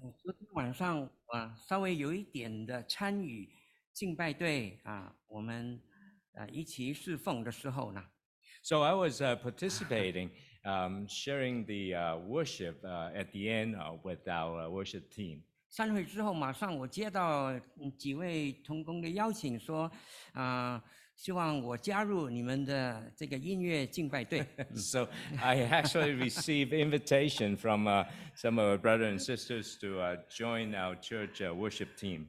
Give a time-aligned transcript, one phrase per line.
[0.00, 3.46] 昨天晚上啊，稍微有一点的参与
[3.92, 5.78] 敬拜队啊，我们
[6.32, 8.02] 啊一起侍奉的时候呢
[8.62, 10.30] ，So I was uh, participating,
[10.64, 15.42] um, sharing the uh, worship uh, at the end uh, with our uh, worship team.
[15.68, 19.90] 散会之后，马上我接到嗯几位同工的邀请，说
[20.32, 20.82] 啊，
[21.19, 24.45] 希 望我加入你们的这个音乐敬拜队。
[24.75, 25.07] so
[25.41, 30.75] I actually received invitation from uh, some of our brothers and sisters to uh, join
[30.75, 32.27] our church uh, worship team.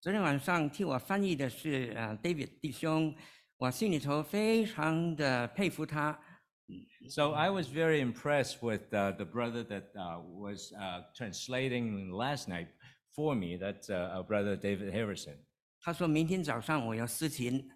[0.00, 3.14] 昨天晚上替我翻译的是啊 David 弟兄，
[3.58, 6.18] 我心里头非常的佩服他。
[7.10, 12.48] So I was very impressed with uh, the brother that uh, was uh, translating last
[12.48, 12.68] night
[13.14, 13.58] for me.
[13.58, 15.36] That's uh, our brother David Harrison.
[15.82, 17.68] 他说明天早上我要司琴，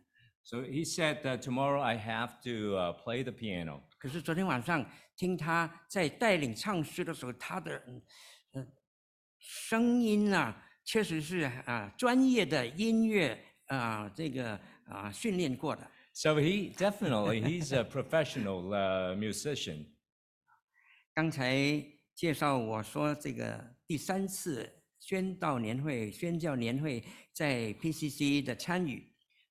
[0.50, 3.82] So he said uh, tomorrow I have to uh, play the piano.
[4.00, 4.84] 可是昨天晚上
[5.16, 7.80] 听他在带领唱诗的时候，他的
[9.38, 15.88] 声音啊，确实是啊专业的音乐啊这个啊训练过的。
[16.14, 19.86] So he definitely he's a professional uh, musician.
[21.14, 21.56] 刚才
[22.16, 24.68] 介绍我说这个第三次
[25.00, 29.09] 宣道年会、宣教年会在 PCC 的参与，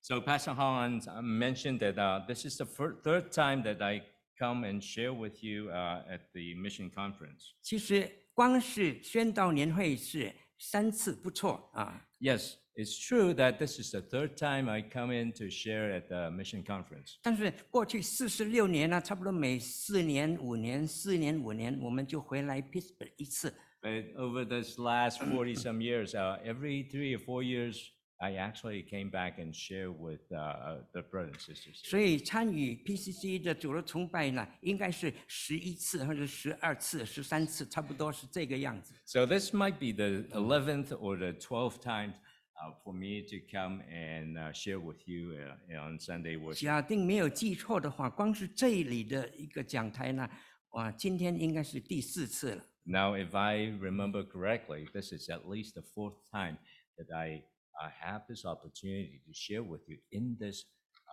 [0.08, 4.02] So Pastor Hans uh, mentioned that uh, this is the fir- third time that I
[4.38, 7.54] come and share with you uh, at the mission conference.
[7.62, 12.06] 其实光是宣道年会是三次不错啊。
[12.20, 16.08] Yes, it's true that this is the third time I come in to share at
[16.08, 17.14] the mission conference.
[17.22, 23.54] 但是过去四十六年呢，差不多每四年、五年、四年、五年，我们就回来 Pittsburgh 一次。
[23.80, 28.82] But over this last 40 some years, uh, every three or four years, I actually
[28.82, 31.80] came back and shared with uh, uh, the brothers and sisters.
[31.84, 38.94] 所以参与 PCC 的主日崇拜呢，应该是十一次或者十二次、十三次，差不多是这个样子。
[39.04, 42.14] So this might be the 11th or the 12th time
[42.54, 46.62] uh, for me to come and uh, share with you uh, on Sunday worship.
[46.62, 50.30] 假定没有记错的话，光是这里的一个讲台呢，
[50.70, 52.64] 哇，今天应该是第四次了。
[52.84, 56.58] Now, if I remember correctly, this is at least the fourth time
[56.96, 57.42] that I
[57.79, 60.65] I have this opportunity to share with you in this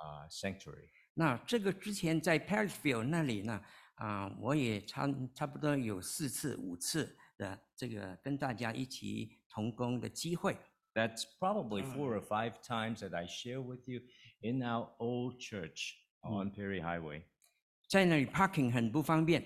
[0.02, 0.90] uh, sanctuary.
[1.14, 3.62] 那这个之前在 Perrysville 那里呢，
[3.94, 10.56] 啊、我也差差不多有四次、五次的这个跟大家一起同工的机会。
[10.94, 14.00] That's probably four or five times that I share with you
[14.40, 17.22] in our old church on Perry Highway.
[18.26, 19.42] parking 很不方便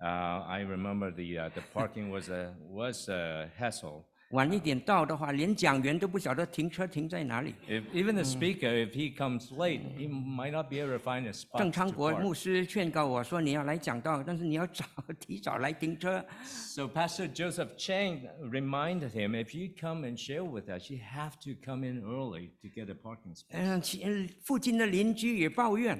[0.00, 4.06] ，Uh, I remember the uh, the parking was a was a hassle.
[4.34, 7.54] 晚一点到的话，连讲员都不晓得停车停在哪里。
[7.68, 11.32] If, even the speaker, if he comes late, he might not be able to find a
[11.32, 14.84] 郑 spot 郑昌国牧师劝告我说：“你要来讲道，但是你要早
[15.20, 16.24] 提早来停车。
[16.42, 21.52] So Pastor Joseph Chang reminded him, if you come and share with us, you have to
[21.64, 24.00] come in early to get a parking space.
[24.02, 25.96] 嗯，附近的邻居也抱怨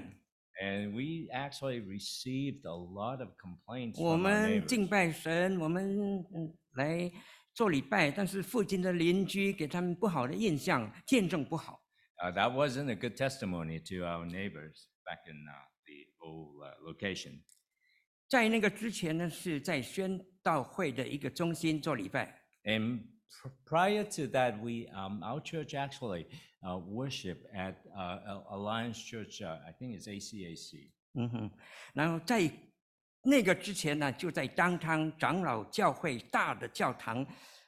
[0.60, 7.10] ，And we actually received a lot of complaints 我们敬.拜神，我们嗯来
[7.54, 11.80] 做礼拜，但是附近的邻居给他们不好的印象，见证不好。
[12.22, 17.42] Uh, that wasn't a good testimony to our neighbors back in uh, the old uh, location.
[18.28, 26.26] 在那个之前呢，是在宣道会的一个中心做礼拜，And pr- prior to that, we um, our church actually
[26.62, 29.42] uh, worship at uh, Al- Alliance Church.
[29.42, 30.90] Uh, I think it's ACAC.
[31.14, 31.50] 嗯哼，
[31.92, 32.50] 然后在
[33.24, 37.26] 那个之前呢，就在当汤长老教会大的教堂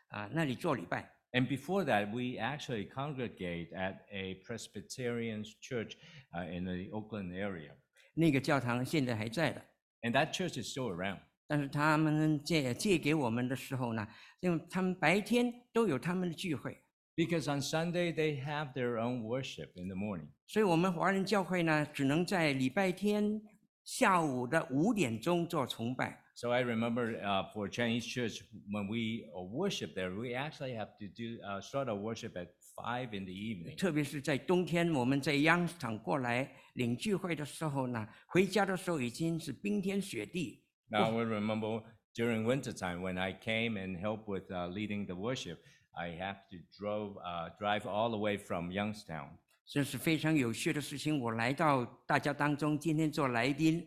[0.09, 1.11] 啊那里做礼拜。
[1.33, 5.97] And before that, we actually congregate at a Presbyterian church
[6.33, 7.73] uh, in the Oakland area.
[8.15, 9.63] 那个教堂现在还在的
[10.03, 11.19] ，And that church is still around.
[11.47, 14.07] 但是他们借借给我们的时候呢，
[14.41, 16.83] 因为他们白天都有他们的聚会
[17.15, 20.29] ，Because on Sunday, they have their own worship in the morning.
[20.47, 23.43] 所以我们华人教会呢，只能在礼拜天
[23.86, 26.20] 下午的五点钟做崇拜。
[26.36, 28.42] So I remember uh, for Chinese church,
[28.72, 32.48] when we uh, worship there, we actually have to do uh, start our worship at
[32.76, 33.76] 5 in the evening.
[33.78, 40.64] 特别是在冬天，我们在央场过来领聚会的时候呢，回家的时候已经是冰天雪地。
[40.88, 41.84] Now I remember
[42.16, 45.58] during winter time when I came and helped with uh, leading the worship,
[45.94, 49.38] I have to drove uh, drive all the way from Youngstown.
[49.69, 51.19] 这是非常有趣的事情。
[51.19, 53.87] 我来到大家当中，今天做来宾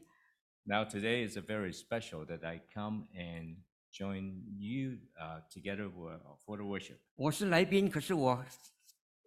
[0.64, 3.56] ，Now today is a very special that I come and
[3.92, 6.98] join you uh, together for, the worship.
[7.16, 8.46] 我是来宾，可是我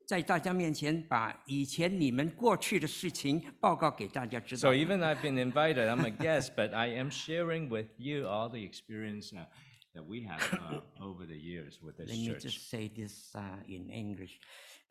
[0.07, 4.75] 在大家面前把以前你们过去的事情报告给大家知道 So。
[4.75, 9.33] even I've been invited, I'm a guest, but I am sharing with you all the experience
[9.33, 9.47] uh,
[9.95, 12.43] that we have uh, over the years with this Let me church.
[12.43, 14.39] just say this uh, in English.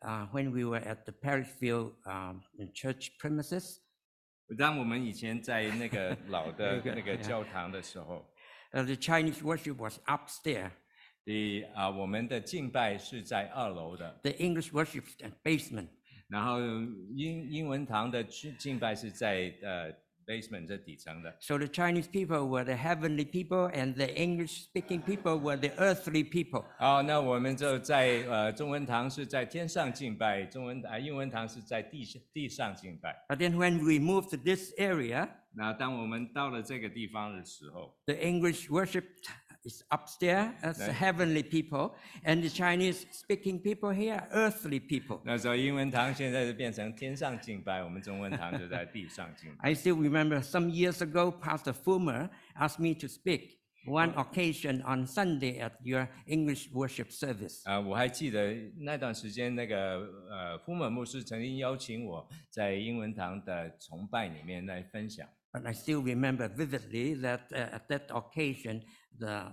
[0.04, 2.42] Uh, when we were at the Perrysville um,
[2.74, 3.78] church premises.
[4.58, 8.28] 当我们以前在那个老的 那个教堂的时候
[8.72, 10.72] ，Uh, the Chinese worship was upstairs.
[11.24, 15.88] 你啊，我们的敬拜是在二楼的，The English worship is at basement.
[16.26, 16.58] 然后
[17.14, 19.92] 英英文堂的敬敬拜是在呃
[20.25, 21.35] basement 这底层的。
[21.39, 26.23] So the Chinese people were the heavenly people, and the English-speaking people were the earthly
[26.23, 26.65] people.
[26.77, 33.25] 好，那我们就在呃中文堂是在天上敬拜，中文啊英文堂是在地下地上敬拜。
[33.29, 39.05] But then when we moved to this area, 那当我们到了这个地方的时候， the English worship
[39.63, 40.95] is upstairs as the Right.
[40.95, 45.19] heavenly people, and the Chinese-speaking people here are earthly people.
[45.25, 49.69] 那时候英文堂现在就变成天上敬拜，我们中文堂就在地上敬拜。
[49.69, 55.05] I still remember some years ago, Pastor Fulmer asked me to speak one occasion on
[55.05, 57.61] Sunday at your English worship service.
[57.65, 59.99] 啊、我还记得那段时间，那个
[60.29, 65.27] 呃，福本牧师曾经邀请我在英文堂的崇拜里面来分享。
[65.53, 68.83] But I still remember vividly that uh, at that occasion,
[69.19, 69.51] the,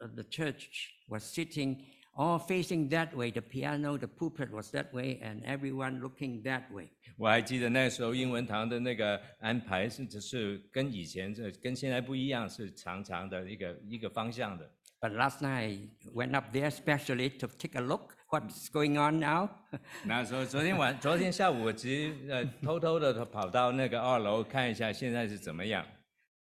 [0.00, 1.84] uh, the church was sitting
[2.16, 3.30] all facing that way.
[3.30, 6.90] The piano, the pulpit was that way, and everyone looking that way.
[7.16, 14.70] 我还记得那时候英文堂的那个安排，甚至是跟以前这跟现在不一样，是长长的一个一个方向的。
[15.00, 19.20] But last night I went up there especially to take a look what's going on
[19.20, 19.50] now.
[20.04, 25.86] 那时候昨天晚昨天下午，我只呃偷偷的跑到那个二楼看一下现在是怎么样。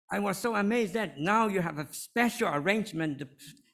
[0.10, 3.20] I was so amazed that now you have a special arrangement.
[3.20, 3.28] The,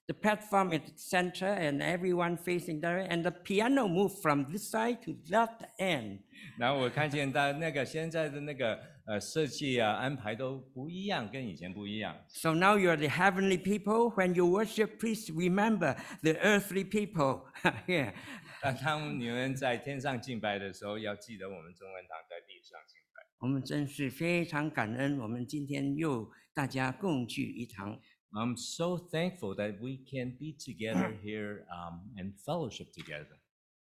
[0.07, 4.47] the platform at the center and everyone facing that way, and the piano moved from
[4.51, 6.19] this side to that end.
[6.57, 12.15] 然后我看见到那个现在的那个呃设计啊安排都不一样，跟以前不一样。
[12.29, 14.11] So now you're the heavenly people.
[14.15, 17.43] When you worship, please remember the earthly people
[17.85, 18.13] here.
[18.61, 23.02] 当当你们在天上敬拜的时候，要记得我们中文堂在地上敬拜。
[23.44, 28.00] 我们真是非常感恩，我们今天又大家共聚一堂。
[28.30, 33.36] I'm so thankful that we can be together here um, and fellowship together.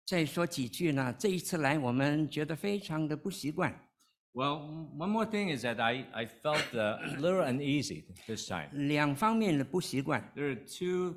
[0.04, 1.12] 再说几句呢？
[1.18, 3.74] 这一次来，我们觉得非常的不习惯。
[4.32, 8.68] Well, one more thing is that I, I felt uh, a little uneasy this time.
[8.72, 10.32] 两方面的不习惯。
[10.36, 11.16] There are two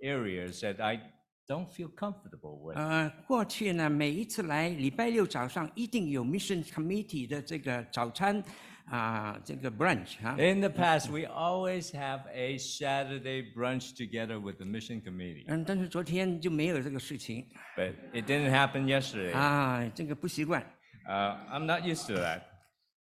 [0.00, 1.12] areas that I
[1.51, 2.77] don't feel comfortable with.
[2.77, 8.43] 呃，过去呢，每一次来礼拜六早上一定有 Mission Committee 的这个早餐
[8.85, 10.35] 啊、这个 brunch 啊。
[10.37, 17.45] In the past, we always have a Saturday brunch together with the mission committee, 嗯，但是昨天就没有这个事情
[17.75, 19.33] but it didn't happen yesterday.
[19.33, 20.61] 啊，这个不习惯。
[21.05, 22.41] Uh, I'm not used to that.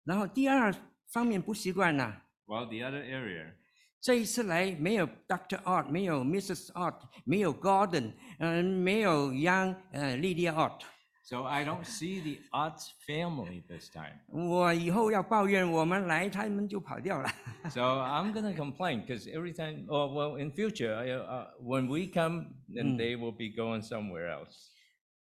[0.03, 0.73] 然后第二
[1.11, 2.15] 方面不习惯呢，
[2.47, 3.53] Well, the other area,
[4.01, 5.59] 这一次来没有 Dr.
[5.63, 6.71] Ott，没有 Mrs.
[6.73, 10.81] Ott，没有 Gordon，嗯、没有 Young 呃 Lydia Ott。
[11.23, 14.19] so I don't see the Otts family this time.
[14.27, 17.27] 我以后要抱怨我们来，他们就跑掉了。
[17.71, 22.11] So I'm gonna complain because every time, oh, well, in future, I, uh, when we
[22.13, 24.69] come, then they will be going somewhere else.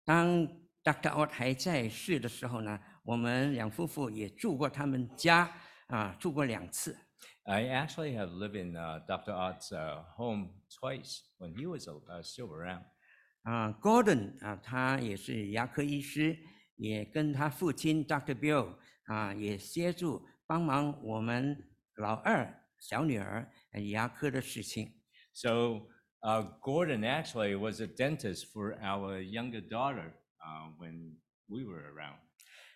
[0.05, 0.49] 当
[0.83, 1.13] Dr.
[1.13, 5.49] Ott 还在世的时候呢，我们两夫妇也住过他们家
[5.87, 6.99] 啊，住过两次。
[7.47, 9.33] I actually have lived in uh, Dr.
[9.33, 10.51] Ott's uh, home
[10.81, 12.83] twice when he was uh, still around.
[13.45, 16.37] 啊，Gordon 啊，他也是牙科医师，
[16.75, 18.35] 也跟他父亲 Dr.
[18.35, 18.75] Bill
[19.07, 21.57] 啊，也协助帮忙我们
[21.95, 24.93] 老二小女儿呃牙科的事情。
[25.33, 25.87] So
[26.23, 30.15] uh, Gordon actually was a dentist for our younger daughter
[30.45, 31.15] uh, when
[31.47, 32.19] we were around.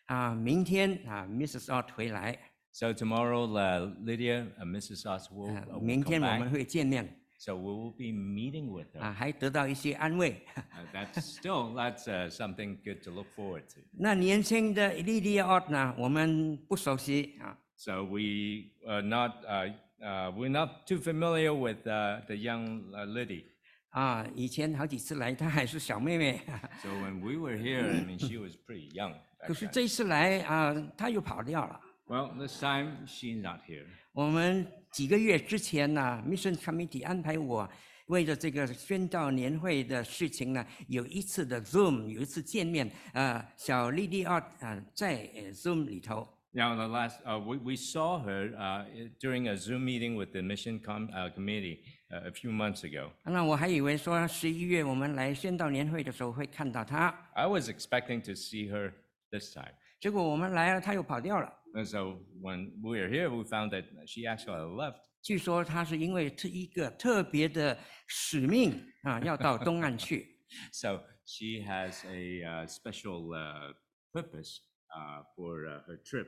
[0.06, 1.66] 啊，明天啊，Mrs.
[1.72, 2.38] Ott 回来，
[2.74, 5.04] So tomorrow, uh, Lydia and Mrs.
[5.04, 6.50] Oss will, 啊 uh, will 明 come 天我们 back.
[6.52, 9.00] 会见面 So we will be meeting with her.
[9.00, 10.40] 啊，还得到一些安慰。
[10.54, 10.62] Uh,
[10.92, 13.80] that's still that's uh, something good to look forward to.
[13.92, 21.86] 那年轻的 Lydia Ott 呢，我们不熟悉啊， So we are not uh, uh, we're not too familiar with
[21.86, 23.44] uh, the young uh, Liddy.
[23.88, 26.40] 啊，以前好几次来，她还是小妹妹，
[26.82, 29.14] So when we were here, I mean, she was pretty young.
[29.40, 29.70] back 可是 then.
[29.72, 31.80] 这一次来啊，她又跑掉了。
[32.06, 33.86] Well, this time she's not here.
[34.12, 37.70] 我们几个月之前呢，Mission Committee 安排我
[38.06, 48.84] 为了这个宣教年会的事情呢，有一次的 Zoom，有一次见面，呃，小莉莉奥啊在呃 Zoom 里头， Now, the last uh, we, we saw her uh,
[49.20, 53.12] during a Zoom meeting with the mission com- uh, committee uh, a few months ago.
[53.22, 58.90] 那我还以为说十一月我们来宣道年会的时候会看到她， I was expecting to see her
[59.30, 59.72] this time.
[60.00, 61.52] 结果我们来了，她又跑掉了。
[61.74, 65.00] And so when we were here, we found that she actually left.
[65.22, 70.40] 据说他是因为特一个特别的使命啊，要到东岸去。
[70.72, 73.74] So she has a uh, special uh,
[74.12, 74.58] purpose
[74.96, 76.26] uh, for uh, her trip.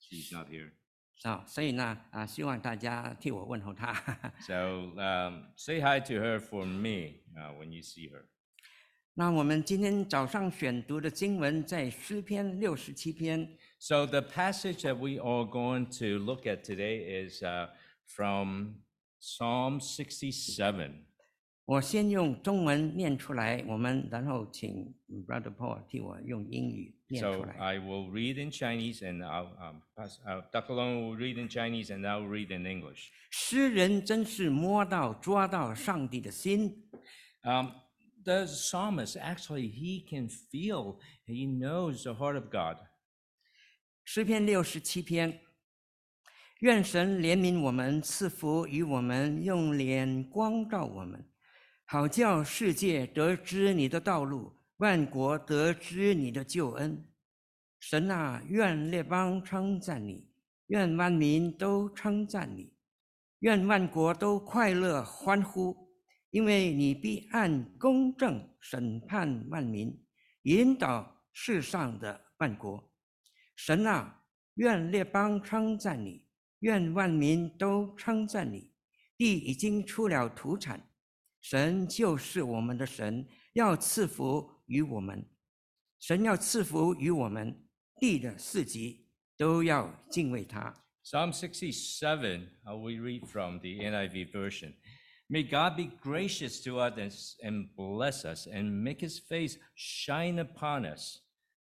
[0.00, 0.72] She's not here.
[1.22, 3.94] 啊，所以呢，啊，希望大家替我问候他。
[4.40, 8.26] So um, say hi to her for me uh, when you see her.
[9.14, 17.68] 那我们今天早上选读的经文在诗篇六十七篇， So the passage that we are going to look at today is uh,
[18.06, 18.76] from
[19.20, 21.04] Psalm 67.
[21.66, 24.94] 我先用中文念出来，我们然后请
[25.26, 27.54] Brother Paul 替我用英语念出 So 来。
[27.58, 30.74] I will read in Chinese and I'll, um, pass, uh, Dr.
[30.74, 33.08] Long will read in Chinese and I'll read in English.
[33.30, 36.84] 诗人真是摸到抓到上帝的心，
[37.44, 37.68] Um,
[38.24, 42.76] the psalmist actually he can feel he knows the heart of God.
[44.11, 45.39] 诗篇六十七篇，
[46.61, 51.29] 愿神怜悯我们，赐福与我们，用脸光照我们，
[51.85, 57.07] 好叫世界得知你的道路，万国得知你的救恩。
[57.79, 60.27] 神啊，愿列邦称赞你，
[60.69, 62.73] 愿万民都称赞你，
[63.41, 65.93] 愿万国都快乐欢呼，
[66.31, 70.03] 因为你必按公正审判万民，
[70.41, 72.88] 引导世上的万国。
[73.61, 74.23] 神啊，
[74.53, 76.25] 愿列邦称赞你，
[76.59, 78.71] 愿万民都称赞你。
[79.17, 80.89] 地已经出了土产，
[81.41, 85.29] 神就是我们的神，要赐福于我们。
[85.99, 87.67] 神要赐福于我们，
[87.99, 90.73] 地的四极都要敬畏他。
[91.03, 94.73] Psalm 67, uh, we read from the NIV version.
[95.27, 100.85] May God be gracious to us and bless us and make his face shine upon
[100.85, 101.19] us,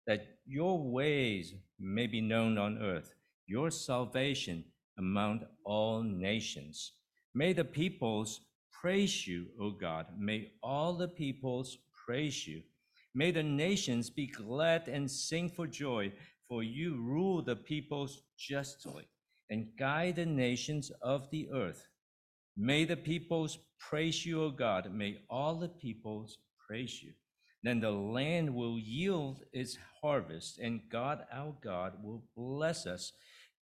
[0.06, 3.14] that your ways may be known on earth,
[3.46, 4.64] your salvation
[4.98, 6.92] among all nations.
[7.34, 8.40] May the peoples
[8.72, 10.06] praise you, O God.
[10.18, 12.62] May all the peoples praise you.
[13.14, 16.12] May the nations be glad and sing for joy,
[16.48, 19.08] for you rule the peoples justly
[19.50, 21.88] and guide the nations of the earth.
[22.56, 24.92] May the peoples praise you, O God.
[24.92, 27.12] May all the peoples praise you.
[27.65, 33.13] Then the land will yield its harvest, and God our God will bless us.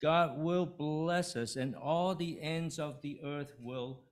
[0.02, 4.06] God will bless us, and all the ends of the earth will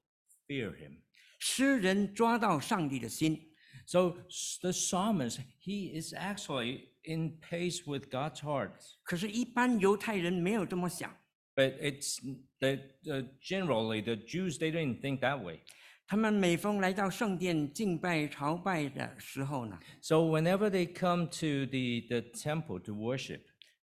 [0.48, 1.04] fear him.
[1.40, 3.40] 诗人抓到上帝的心，
[3.86, 8.72] So s- the psalmist, he is actually in pace with God's heart.
[9.04, 11.16] 可是，一般犹太人没有这么想。
[11.56, 12.20] But it's
[12.60, 15.62] that uh, generally the Jews they didn't think that way.
[16.07, 23.41] 他们每逢来到圣殿敬拜朝拜的时候呢，So whenever they come to the, the temple to worship,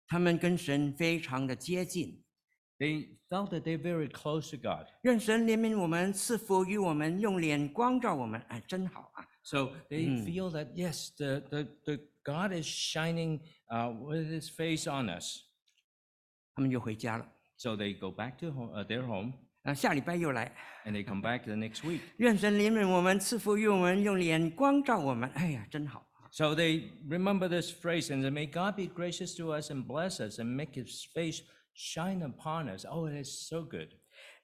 [0.08, 2.24] 他们跟神非常的接近。
[2.80, 4.88] they felt that they're very close to God.
[5.02, 8.40] 愿神怜悯我们，赐福于我们，用脸光照我们。
[8.48, 15.10] 哎，真好啊！So they feel that yes, the, the, the God is shining uh, with His face on
[15.10, 15.40] us.
[16.56, 17.28] 他们就回家了。
[17.58, 20.51] So they go back to home, uh, their home 啊，下礼拜又来。
[20.85, 22.01] and they come back the next week.
[22.19, 25.29] 愿神怜悯我们，赐福于我们，用脸光照我们。
[25.31, 26.29] 哎呀，真好啊！
[26.31, 30.21] So they remember this phrase and say, May God be gracious to us and bless
[30.21, 31.43] us and make His face
[31.75, 32.85] shine upon us.
[32.85, 33.89] Oh, it is so good.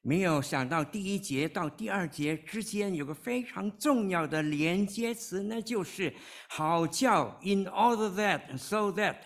[0.02, 6.14] 没有想到第一节到第二节之间有个非常重要的连接词，那就是“
[6.48, 9.16] 好叫 ”，in order that so that。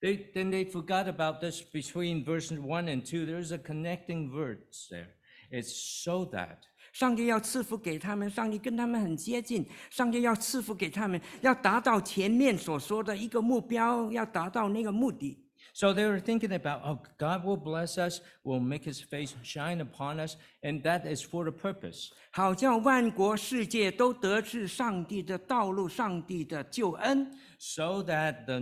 [0.00, 3.24] They, then they forgot about this between verses one and two.
[3.24, 5.14] There's a connecting verse there.
[5.50, 6.58] It's so that.
[6.92, 15.42] 上帝要赐福给他们，上帝跟他们很接近，上帝要赐福给他们，要达到前面所说的一个目标，要达到那个目的。
[15.74, 19.82] So they were thinking about, oh, God will bless us, will make his face shine
[19.82, 22.12] upon us, and that is for the purpose.
[22.30, 27.30] 好叫万国世界都得知上帝的道路，上帝的救恩。
[27.58, 28.60] So that the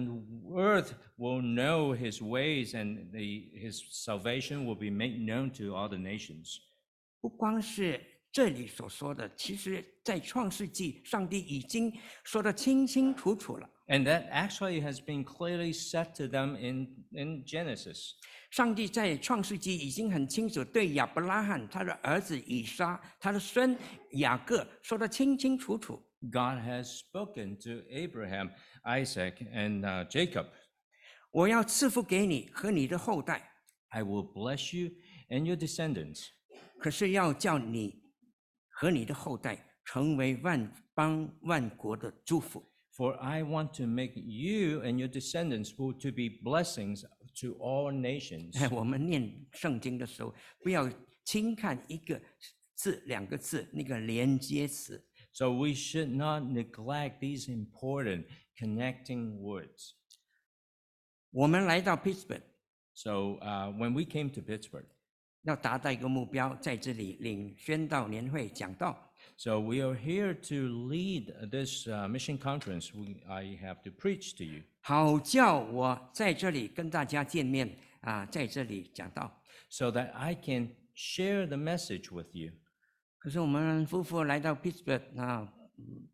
[0.56, 5.88] earth will know his ways and the, his salvation will be made known to all
[5.88, 6.58] the nations.
[7.20, 8.00] 不光是
[8.32, 11.92] 这里所说的，其实在创世纪，上帝已经
[12.24, 13.70] 说得清清楚楚了。
[13.86, 18.12] And that actually has been clearly said to them in, in Genesis.
[18.50, 23.76] 上帝在创世纪已经很清楚对亚伯拉罕、他的儿子以撒、他的孙
[24.12, 26.02] 雅各说得清清楚楚。
[26.22, 28.52] God has spoken to Abraham,
[28.84, 30.46] Isaac, and uh, Jacob.
[31.30, 33.50] 我要赐福给你和你的后代，
[33.88, 34.92] I will bless you
[35.28, 36.28] and your descendants.
[36.78, 38.02] 可是要叫你
[38.68, 42.62] 和你的后代成为万邦万国的祝福。
[42.96, 47.02] For I want to make you and your descendants who to be blessings
[47.40, 48.56] to all nations.
[48.60, 50.88] 哎，我们念圣经的时候，不要
[51.24, 52.22] 轻看一个
[52.74, 55.04] 字、两个字那个连接词。
[55.32, 58.26] So we should not neglect these important
[58.56, 59.94] connecting words.
[61.32, 62.42] 我们来到 Pittsburgh，
[62.94, 64.86] So uh, when we came to Pittsburgh,
[65.43, 68.97] 要达到一个目标，在这里领宣道年会讲道。
[69.37, 72.93] so we are here to lead this uh, mission conference.
[72.93, 74.63] We, I have to preach to you.
[74.81, 79.41] 好叫我在这里跟大家见面啊，在这里讲道。
[79.69, 82.51] so that I can share the message with you.
[83.17, 86.07] 可是我们夫妇来到 Pittsburgh 啊嗯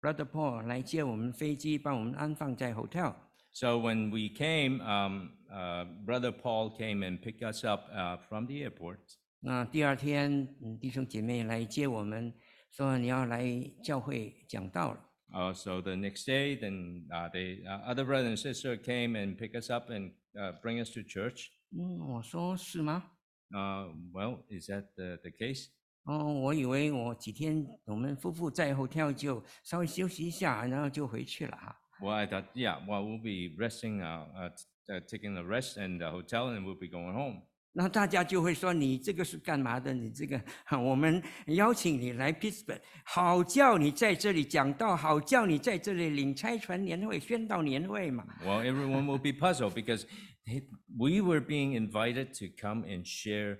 [0.00, 3.14] ，Brother Paul 来接我们飞机，帮我们安放在 hotel。
[3.52, 8.63] So when we came, um, uh, Brother Paul came and picked us up uh, from the
[8.63, 8.99] airport.
[9.41, 12.33] 那第二天，嗯弟兄姐妹来接我们，
[12.71, 13.45] 说你要来
[13.83, 15.05] 教会讲道了。
[15.31, 19.37] Uh, so the next day, then uh, the uh, other brother and sister came and
[19.37, 21.49] pick us up and uh, bring us to church.
[21.71, 23.03] 嗯，我说是吗？
[23.51, 25.67] Uh, well, is that the, the case?
[26.05, 31.75] 哦，我以为我几天我们夫妇在 hotel 就稍微休息一下，然后就回去了哈。
[32.01, 35.77] Well, I thought, yeah, well, we'll be resting, uh, uh, t- uh, taking a rest
[35.77, 37.41] in the hotel, and we'll be going home.
[37.71, 39.93] 那大家就会说你这个是干嘛的？
[39.93, 40.41] 你这个，
[40.83, 48.25] 我们邀请你来 Pittsburgh，好叫你在这里讲道，好叫你在这里领差传年会、宣道年会嘛。
[48.43, 50.05] Well, everyone will be puzzled because
[50.45, 50.63] they-
[50.97, 53.59] we were being invited to come and share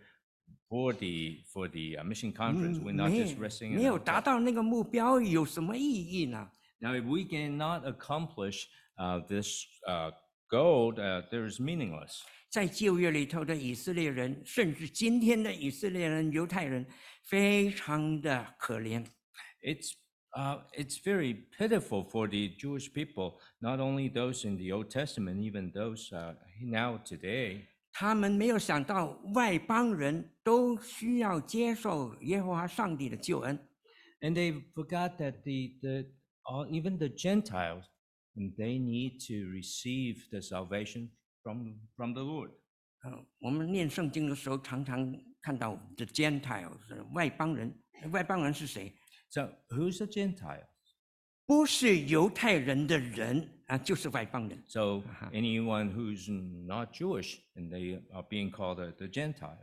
[0.68, 2.80] for the for the uh, mission conference.
[2.80, 3.74] We're not 没 just resting.
[3.74, 4.24] in 没 the 有达 hotel.
[4.24, 6.50] 到那个目标，有什么意义呢？
[6.80, 8.64] Now, if we cannot accomplish
[8.98, 10.12] uh, this uh,
[10.50, 12.22] goal, uh, there's meaningless.
[12.50, 16.86] 在旧约里头的以色列人，甚至今天的以色列人、犹太人，
[17.26, 19.06] 非常的可怜。
[19.62, 19.94] It's
[20.36, 25.42] uh, it's very pitiful for the Jewish people, not only those in the Old Testament,
[25.42, 27.68] even those uh, now today.
[27.92, 33.60] 他们没有想到外邦人都需要接受耶和华上帝的救恩，
[34.22, 36.06] And they forgot that the, the
[36.44, 37.84] all, even the Gentiles,
[38.36, 41.10] and they need to receive the salvation
[41.44, 42.52] from, from the Lord.
[43.02, 46.78] 呃，我们念圣经的时候，常常看到 the Gentiles
[47.14, 47.74] 外邦人，
[48.12, 48.94] 外邦人是谁？
[49.30, 50.66] So who's a Gentile?
[51.46, 54.64] 不是犹太人的人啊，就是外邦人。
[54.68, 56.30] So anyone who's
[56.66, 59.58] not Jewish, and they are being called a, the Gentile.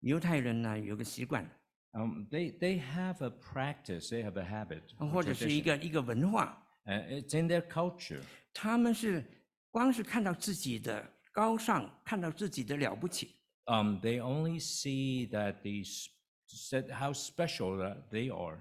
[0.00, 1.50] 犹太人呢有个习惯，
[1.92, 7.07] Um, they, they have a practice, they have a habit, a 或者是一 tradition, 个一个文化， uh,
[7.07, 8.21] it's in their culture.
[8.53, 9.23] 他们是
[9.69, 16.07] 光是看到自己的高尚，看到自己的了不起，Um, they only see that these
[16.47, 18.59] said how special that they are,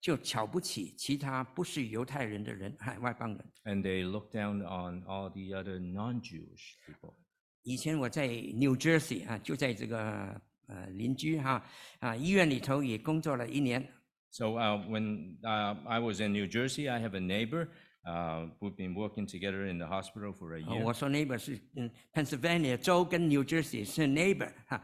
[0.00, 3.52] 就瞧不起其他不是犹太人的人，海外邦人。
[3.64, 7.14] and they look down on all the other non-Jewish people.
[7.62, 11.64] 以前我在 New Jersey 啊，就在这个呃邻居哈
[12.00, 13.90] 啊医院里头也工作了一年。
[14.34, 17.68] So uh, when uh, I was in New Jersey, I have a neighbor.
[18.05, 20.83] Uh, we've been working together in the hospital for a 呃 year.
[20.83, 24.81] 我说 neighbor 是嗯 Pennsylvania 州跟 New Jersey 是 neighbor 哈、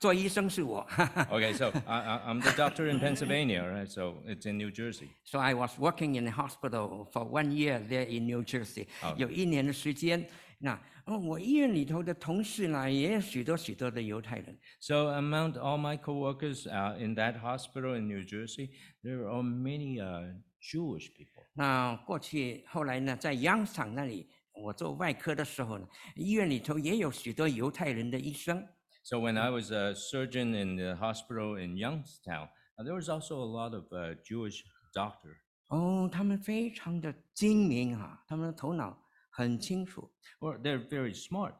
[0.00, 3.86] 做医生是我哈哈 Okay, so I, I, I'm the doctor in Pennsylvania, right?
[3.86, 5.10] So it's in New Jersey.
[5.24, 8.86] So I was working in the hospital for one year there in New Jersey，、
[9.16, 10.26] 有一年的时间。
[10.60, 14.58] 那哦，我医院里头的同事呢，也有许多许多的犹太人。
[14.80, 18.70] So among all my coworkers uh, in that hospital in New Jersey,
[19.04, 21.31] there are many uh, Jewish people.
[21.53, 28.67] 那过去后来呢，在 Youngstown 那里，我做外科的时候呢，医院里头也有许多犹太人的医生。
[29.03, 33.45] So when I was a surgeon in the hospital in Youngstown, uh, there was also a
[33.45, 34.63] lot of uh, Jewish
[34.93, 35.35] doctor.
[35.69, 38.97] 哦，他们非常的精明啊，他们的头脑
[39.29, 40.11] 很清楚。
[40.39, 41.55] Or they're very smart.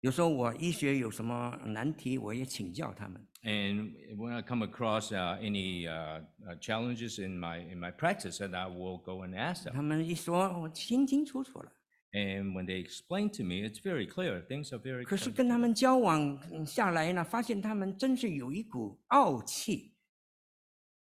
[0.00, 3.20] 有时候我医学有什么难题，我也请教他们。
[3.42, 8.56] And when I come across uh, any uh, uh, challenges in my in my practice, and
[8.56, 9.72] I will go and ask them.
[9.72, 11.72] 他们一说，我清清楚楚了。
[12.12, 14.42] And when they explain to me, it's very clear.
[14.46, 19.89] Things are very 可是.跟他们交往嗯下来呢，发现他们真是有一股傲气。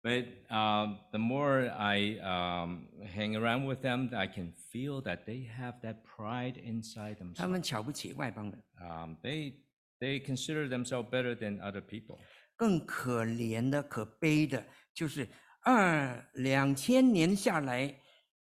[0.06, 5.46] But um, the more I um, hang around with them, I can feel that they
[5.56, 7.48] have that pride inside 他 themselves.
[7.48, 8.62] 们瞧不起外邦人。
[8.80, 9.54] Um, they
[10.00, 12.18] they consider themselves better than other people.
[12.56, 15.28] 更可怜的、可悲的，就是
[15.62, 17.96] 二两千年下来，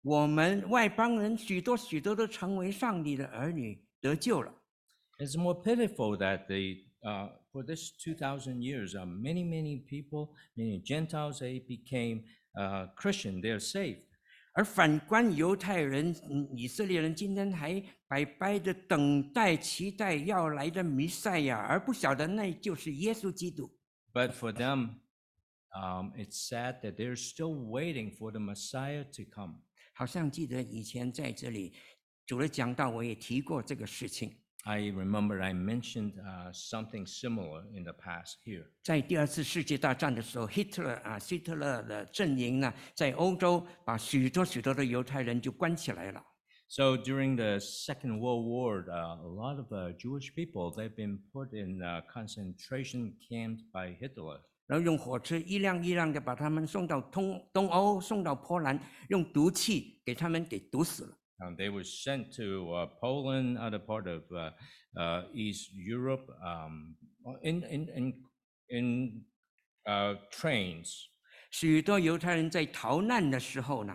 [0.02, 4.52] 我们外邦人许多许多都成为上帝的儿女，得救了。
[5.18, 10.78] It's more pitiful that they, uh, for this 2,000 years, uh, many, many people, many
[10.78, 12.24] Gentiles, they became
[12.58, 14.02] uh, Christian, they're saved.
[14.52, 23.70] 而反观犹太人、嗯以色列人，今天还白白的等待、期待要来的弥赛亚，而不晓得那就是耶稣基督。
[24.14, 25.00] But for them,
[25.74, 29.60] um, it's sad that they're still waiting for the Messiah to come.
[29.92, 31.74] 好像记得以前在这里
[32.24, 34.38] 主的讲道，我也提过这个事情。
[34.64, 38.66] I remember I mentioned uh, something similar in the past here.
[38.82, 46.20] 在第二次世界大战的时候，希特勒啊，希特勒的阵营呢，在欧洲把许多许多的犹太人就关起来了。
[46.68, 51.20] So during the Second World War, uh, a lot of uh, Jewish people they've been
[51.32, 54.40] put in uh, concentration camps by Hitler.
[54.66, 58.76] 然后用火车一辆一辆的把他们送到东东欧，送到波兰，
[59.10, 61.16] 用毒气给他们给毒死了。
[61.40, 64.52] Um, they were sent to uh, Poland, other part of uh,
[64.98, 66.96] uh, East Europe, um,
[67.42, 68.14] in in in
[68.68, 69.24] in
[69.84, 71.08] uh, trains.
[71.50, 73.94] 许多犹太人在逃难的时候呢，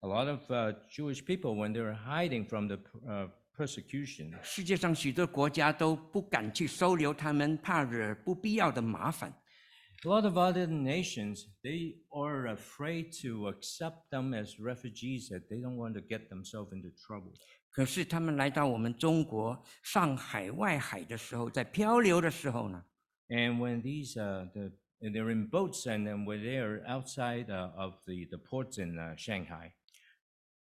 [0.00, 9.32] A lot of uh, Jewish people, when they were hiding from the uh, persecution, 世界上许多国家都不敢去收留他们，怕惹不必要的麻烦。
[10.04, 15.60] a lot of other nations they are afraid to accept them as refugees that they
[15.60, 17.32] don't want to get themselves into trouble.
[17.70, 22.84] 可是他们来到我们中国上海外海的时候，在漂流的时候呢，
[23.28, 27.72] And when these uh, the and they're in boats and then when they're outside uh,
[27.74, 29.72] of the, the ports in uh, Shanghai,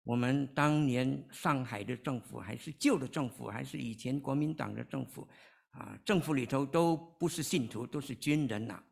[0.04, 5.28] 我们当年上海的政府还是旧的政府，还是以前国民党的政府，
[5.72, 8.84] 啊，政府里头都不是信徒，都是军人呐、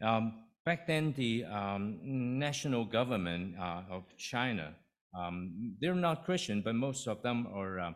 [0.00, 4.74] Um, back then, the um, national government uh, of China,
[5.14, 7.92] um, they're not Christian, but most of them are uh,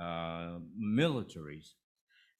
[0.00, 1.74] uh, militaries.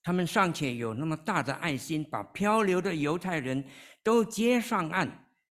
[0.04, 3.64] 他们尚且有那么大的爱心，把漂流的犹太人
[4.02, 5.08] 都接上岸，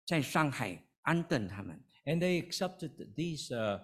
[0.04, 1.82] 在上海安顿他们。
[2.04, 3.80] And they accepted these uh,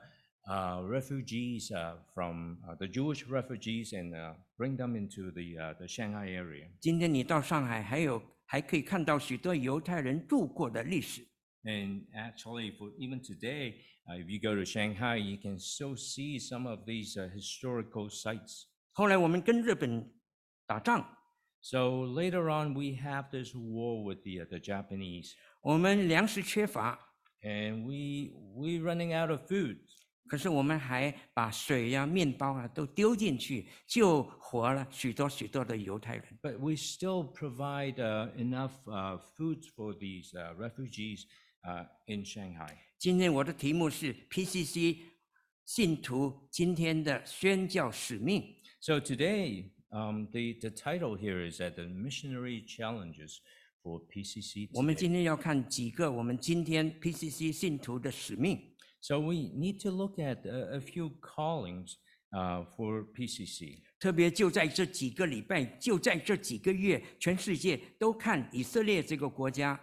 [0.47, 5.75] uh, refugees uh, from uh, the Jewish refugees and uh, bring them into the, uh,
[5.79, 6.67] the Shanghai area.
[6.79, 11.27] 今天你到上海，还有 还可以看到许多犹太人住过的历史。
[11.63, 13.75] And actually, for even today,
[14.07, 18.09] uh, if you go to Shanghai, you can still see some of these uh, historical
[18.09, 18.65] sites.
[18.93, 20.13] 后来我们跟日本
[20.67, 21.07] 打仗，
[21.63, 26.99] So later on, we have this war with the, uh, the Japanese, 我们粮食缺乏，
[27.43, 29.79] and we we running out of food.
[30.28, 36.24] 可是我们还把水呀、面包啊都丢进去，救活了许多许多的犹太人。
[36.42, 41.26] But we still provide uh, enough uh, foods for these uh, refugees
[41.64, 42.76] uh, in Shanghai.
[42.98, 44.98] 今天我的题目是 PCC
[45.66, 48.44] 信徒今天的宣教使命。
[48.82, 53.38] So today, um, the, the title here is that the missionary challenges
[53.84, 58.75] for PCC 我们今天要看几个我们今天 PCC 信徒的使命。
[59.05, 61.97] So we need to look at a, a few callings
[62.33, 63.83] uh, for PCC.
[63.99, 69.81] 特别就在这几个礼拜，就在这几个月，全世界都看以色列这个国家。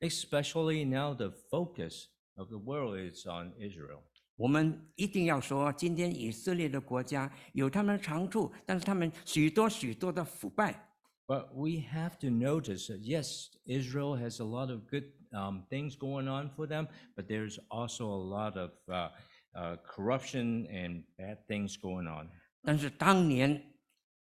[0.00, 4.02] Especially now, the focus of the world is on Israel.
[4.36, 10.88] 我们一定要说，今天以色列的国家有他们的长处，但是他们许多许多的腐败。
[11.26, 15.96] But we have to notice that yes, Israel has a lot of good um, things
[15.96, 19.08] going on for them, but there's also a lot of uh,
[19.54, 22.28] uh, corruption and bad things going on.
[22.62, 23.74] 但是当年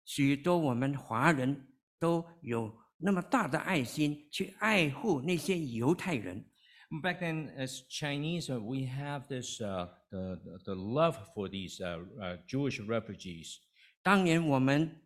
[0.05, 1.67] 许多我们华人
[1.99, 6.45] 都有那么大的爱心去爱护那些犹太人。
[6.91, 11.79] Back then, as Chinese, uh, we have this uh, the, the the love for these
[11.79, 13.57] uh, uh, Jewish refugees.
[14.01, 14.99] 当年我们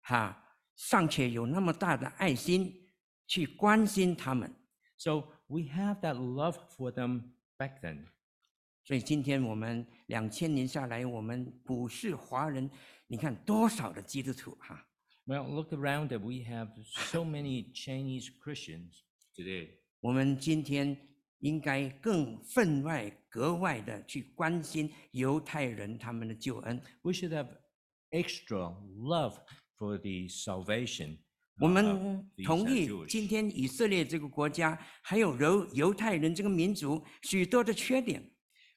[0.00, 2.90] 哈尚且有那么大的爱心
[3.28, 4.52] 去关心他们，
[4.98, 8.06] So we have that love for them back then.
[8.84, 12.70] 所以今天我们两千年下来，我们普世华人，
[13.06, 14.86] 你看多少的基督徒哈。
[15.26, 19.00] Well, look around that we have so many Chinese Christians
[19.34, 19.78] today.
[20.00, 20.96] 我们今天
[21.38, 26.78] 应该更分外、格外的去关心犹太人他们的救恩。
[27.00, 27.48] We should have
[28.10, 29.38] extra love
[29.78, 31.18] for the salvation.
[31.59, 38.23] 我 uh, 们同 uh, 意，今天以色列这个国家，还有犹犹太人这个民族许多的缺点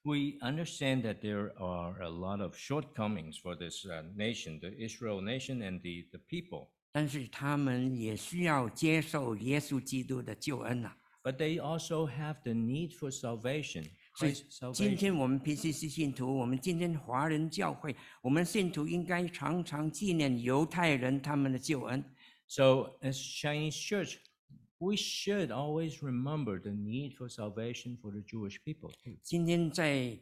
[0.02, 5.22] ，We understand that there are a lot of shortcomings for this uh, nation, the Israel
[5.22, 6.70] nation and the, the people.
[6.90, 10.92] 但是他们也需要接受耶稣基督的救恩呐、
[11.22, 13.84] But they also have the need for salvation.
[14.14, 14.34] 所以
[14.74, 22.04] 今天我们 PCC 信徒，我们今天华人教会，我们信徒应该常常纪念犹太人他们的救恩。
[22.51, 24.19] So as Chinese church,
[24.79, 28.91] we should always remember the need for salvation for the Jewish people.
[29.03, 29.17] too.
[29.23, 30.17] 今天在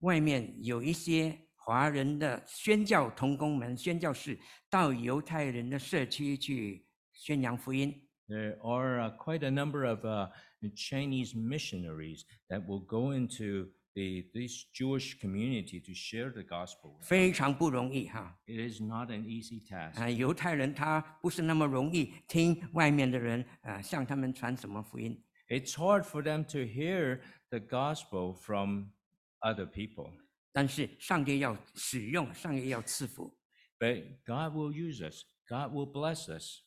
[0.00, 4.38] 外面有一些华人的宣教童工们、宣教士
[4.68, 7.94] 到犹太人的社区去宣扬福音。
[8.28, 10.28] There are uh, quite a number of uh,
[10.74, 16.96] Chinese missionaries that will go into the, this Jewish community to share the gospel.
[16.98, 20.00] with 非常不容易哈 It is not an easy task.
[20.00, 20.08] 啊！
[20.08, 28.92] 犹太人他不是那么容易听外面的人啊向他们传什么福音， It's hard for them to hear the gospel from
[29.40, 30.12] other people.
[30.52, 33.36] 但是上帝要使用，上帝要赐福。
[33.78, 35.24] But God will use us.
[35.48, 36.60] God will bless us.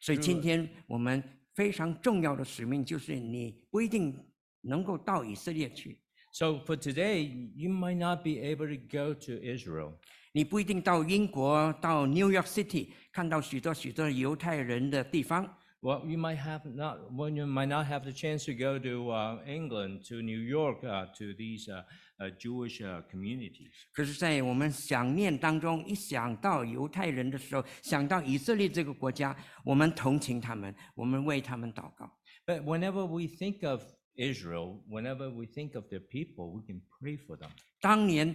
[0.00, 1.22] 所以今天我们
[1.54, 4.16] 非常重要的使命就是，你不一定
[4.62, 6.00] 能够到以色列去，
[6.34, 9.94] So for today, you might not be able to go to Israel.
[10.32, 17.10] 你不一定到英国、到 New York City 看到许多许多犹太人的地方， Well, you might have not.
[17.10, 20.84] Well, you might not have the chance to go to uh, England, to New York,
[20.84, 21.84] uh, to these uh,
[22.18, 23.70] uh, Jewish uh, communities.
[23.92, 32.08] 可是，在我们想念当中，一想到犹太人的时候，想到以色列这个国家，我们同情他们，我们为他们祷告。
[32.46, 33.82] But whenever we think of
[34.14, 37.50] Israel, whenever we think of their people, we can pray for them.
[37.80, 38.34] 当年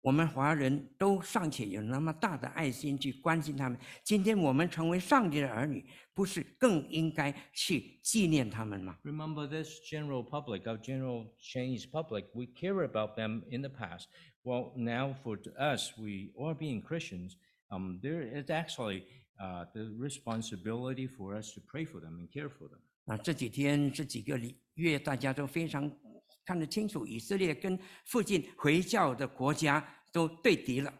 [0.00, 8.98] 我们华人都尚且有那么大的爱心去关心他们，今天我们成为上帝的儿女，不是更应该去纪念他们吗？
[9.04, 14.08] Remember this general public, our general Chinese public, we care about them in the past.
[14.42, 17.36] Well, now for t- us, we are being Christians,
[17.70, 19.04] um, there is actually
[19.40, 22.80] uh, the responsibility for us to pray for them and care for them.
[23.06, 25.91] 啊，这几天这几个礼 月，大家都非常
[26.45, 30.93] 看得清楚，以色列跟附近回教的国家都对敌了。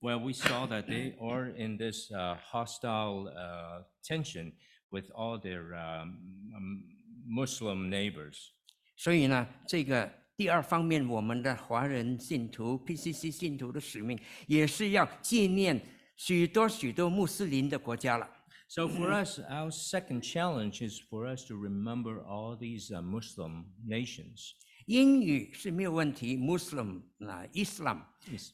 [0.00, 4.52] Well, we saw that they are in this uh, hostile uh, tension
[4.90, 6.18] with all their um,
[6.54, 6.84] um,
[7.26, 8.50] Muslim neighbors.
[8.96, 15.80] 所以呢，这个第二方面，我们的华人信徒 PCC 信徒的使命，也是要纪念
[16.16, 18.28] 许多许多穆斯林的国家了。
[18.71, 24.53] So for us, our second challenge is for us to remember all these uh, Muslim nations.
[24.85, 28.01] 英语是没有问题，Muslim 啊，Islam。
[28.31, 28.53] Is-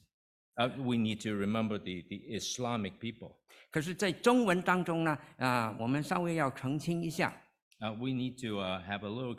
[0.56, 3.36] uh, we need to remember the, the Islamic people.
[3.72, 7.34] 可是，在中文当中呢，啊，我们稍微要澄清一下。
[7.80, 9.36] Uh, we need to uh, have a little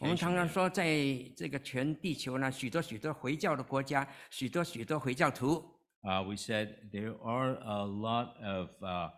[0.00, 0.16] 我们 clarification.
[0.16, 0.52] 常常 here.
[0.52, 0.86] 说，在
[1.36, 5.64] 这个全地球呢，许多许多回教的国家，许多许多回教徒。
[6.02, 9.10] Uh, we said there are a lot of uh,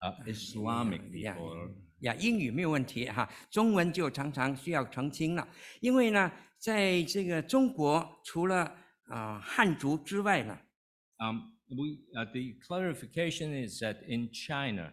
[0.00, 1.70] uh, Islamic 呀 people.
[2.00, 5.48] 呀，英语没有问题哈，中文就常常需要澄清了。
[5.80, 8.76] 因为呢，在这个中国，除了
[9.08, 10.58] 啊、汉族之外呢
[11.18, 14.92] ，Um, we, uh, the clarification is that in China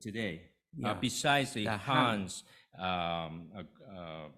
[0.00, 2.28] today, uh, Yeah, besides the the Han.
[2.28, 2.42] Hans
[2.74, 4.30] um, uh, uh,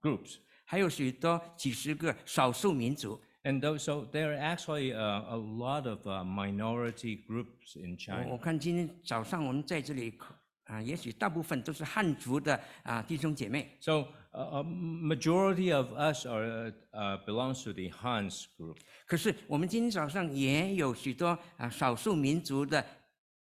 [0.00, 3.20] groups, 还有许多几十个少数民族。
[3.45, 8.27] and those, so there are actually uh, a lot of uh, minority groups in 我 China.
[8.29, 10.17] 我看今天早上我们在这里
[10.65, 13.77] 啊，也许大部分都是汉族的啊弟兄姐妹。
[13.81, 18.77] So uh, a majority of us are uh, uh, belongs to the Hans group.
[19.05, 22.85] 可是我们今天早上也有许多啊少数民族的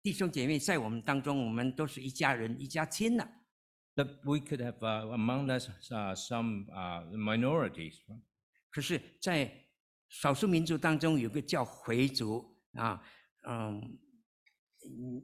[0.02, 3.28] 弟兄姐妹在我们当中，我们都是一家人、一家亲的。
[3.96, 7.98] That we could have uh, among us uh, some uh, minorities.
[8.08, 8.22] right?
[8.70, 9.52] 可是，在
[10.21, 13.01] 少数民族当中有个叫回族啊，
[13.47, 13.81] 嗯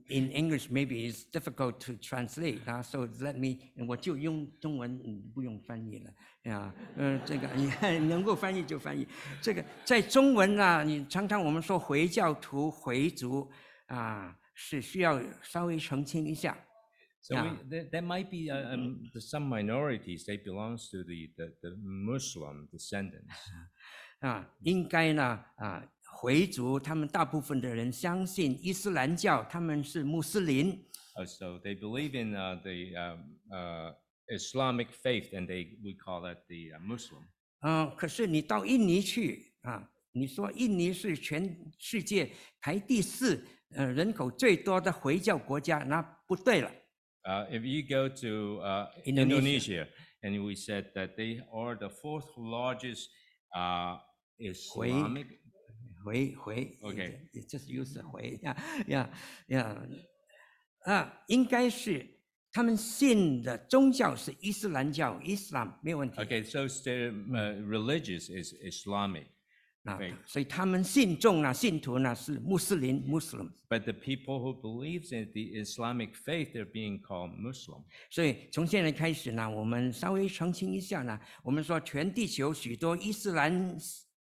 [0.10, 6.12] ，in English maybe it's difficult to translate 啊，so let me 我就用中文，嗯，不用翻译了
[6.44, 9.08] 呀，嗯，这个你看能够翻译就翻译。
[9.42, 13.50] 这个在中文啊，你常常我们说回教徒、回族
[13.88, 16.58] 啊，是需要稍微澄清一下。
[17.24, 17.44] So Yeah.
[17.54, 20.26] we, there, there might be uh, um, some minorities.
[20.26, 23.32] They belongs to the, the, the Muslim descendants.
[24.22, 33.92] 啊，应该呢啊，回族他们大部分的人相信伊斯兰教，他们是穆斯林 Uh, so they believe in uh, the um, uh,
[34.28, 37.24] Islamic faith, and they we call that the uh, Muslim.
[37.62, 42.32] 嗯、可是你到印尼去啊，你说印尼是全世界
[42.62, 46.72] 排第四，呃，人口最多的回教国家，那不对了。
[47.24, 49.36] Uh, if you go to uh, Indonesia.
[49.36, 49.88] Indonesia.
[50.24, 53.10] and we said that they are the fourth largest
[53.56, 53.98] uh,
[54.38, 55.28] Islamic
[56.04, 59.10] 回回 OK just use the 回呀呀
[59.48, 59.82] 呀
[60.86, 62.06] 啊，应该是
[62.52, 66.18] 他们信的宗教是伊斯兰教，伊斯兰没有问题。
[66.20, 69.26] Okay, so their uh, religious is Islamic.
[69.84, 73.52] 啊所以他们信众呢、信徒呢是穆斯林 （Muslim）。
[73.70, 77.84] But the people who believes in the Islamic faith, they're being called Muslim.
[78.10, 83.78] 所以从现在开始呢，我们稍微澄清一下呢，我们说全地球许多伊斯兰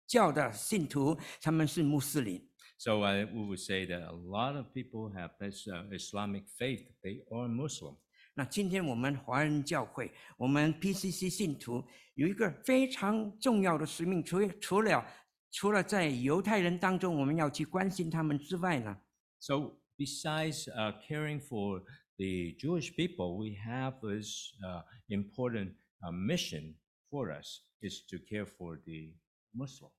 [0.07, 2.47] 教的信徒他们是穆斯林，
[2.79, 6.85] So uh, we would say that a lot of people have this uh, Islamic faith.
[7.03, 7.97] They are Muslim.
[8.35, 11.85] 那今天我们华人教会，我们 PCC 信徒
[12.15, 15.07] 有一个非常重要的使命，除除了
[15.51, 18.97] 除了在犹太人当中我们要去关心他们之外呢，
[19.39, 21.83] So besides uh, caring for
[22.17, 26.75] the Jewish people, we have this uh, important uh, mission
[27.11, 29.15] for us is to care for the
[29.53, 29.91] Muslim.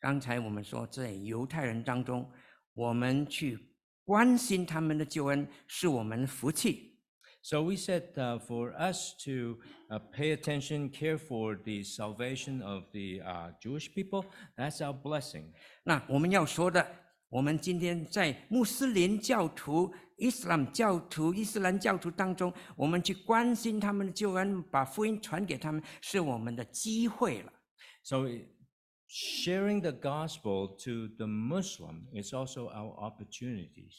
[0.00, 2.26] 刚才我们说在犹太人当中，
[2.72, 3.58] 我们去
[4.04, 6.98] 关心他们的救恩是我们的福气。
[7.42, 9.58] So we said uh, for us to
[9.88, 14.24] uh, pay attention, care for the salvation of the uh, Jewish people,
[14.56, 15.52] that's our blessing.
[15.84, 16.86] 那我们要说的，
[17.28, 27.52] 我们今天在穆斯林教徒、伊斯兰教徒、伊斯兰教徒当中，我们去关心他们的救恩，把福音传给他们，是我们的机会了。
[28.02, 28.26] So
[29.09, 33.93] sharing the gospel to the Muslim is also our opportunities.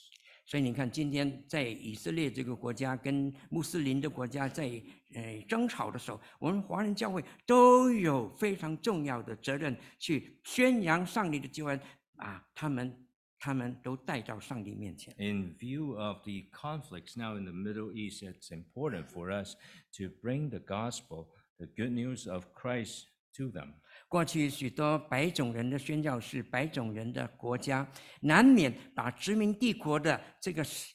[0.48, 4.80] 所以你看，今天在以色列这个国家跟穆斯林的国家在
[5.14, 11.80] 呃争吵的时候，我们华人教会都有非常重要的责任去宣扬上帝的救恩
[12.16, 13.06] 啊，他们
[13.40, 15.12] 他们都带到上帝面前。
[15.18, 19.56] In view of the conflicts now in the Middle East, it's important for us
[19.98, 21.26] to bring the gospel,
[21.58, 23.06] the good news of Christ
[23.36, 23.74] to them.
[24.11, 30.93] 过去许多白种人的宣教士、白种人的国家，难免把殖民帝国的这个是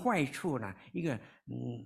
[0.00, 1.12] 坏处呢，一个
[1.48, 1.84] 嗯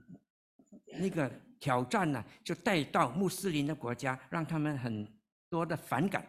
[1.00, 5.08] 那个挑战呢，就带到穆斯林的国家，让他们很
[5.48, 6.22] 多的反感。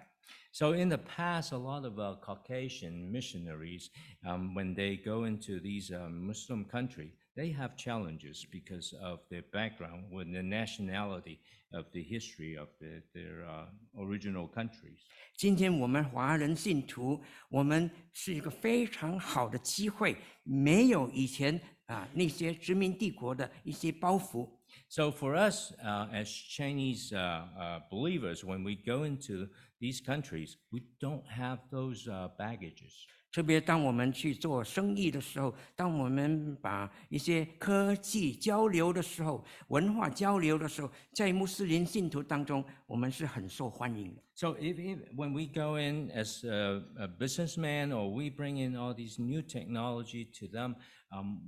[0.53, 3.89] So in the past, a lot of uh, Caucasian missionaries,
[4.23, 9.42] um, when they go into these uh, Muslim country, they have challenges because of their
[9.52, 11.40] background with the nationality
[11.72, 13.66] of the history of the, their uh,
[13.98, 15.00] original countries.
[15.36, 24.48] 今天我们华人信徒，我们是一个非常好的机会，没有以前啊那些殖民帝国的一些包袱。
[24.88, 29.48] So for us uh, as Chinese uh, uh, believers, when we go into
[29.80, 33.06] these countries, we don't have those uh, baggages.
[33.31, 44.21] 特别当我们去做生意的时候，当我们把一些科技交流的时候、文化交流的时候，在穆斯林信徒当中，我们是很受欢迎的。
[44.33, 48.95] So if, if when we go in as a, a businessman or we bring in all
[48.95, 50.75] these new technology to them,
[51.11, 51.39] um,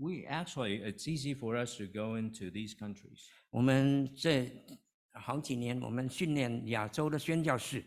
[0.00, 3.26] we actually it's easy for us to go into these countries.
[3.50, 4.50] 我们这
[5.12, 7.84] 好几年，我们训练亚洲的宣教士，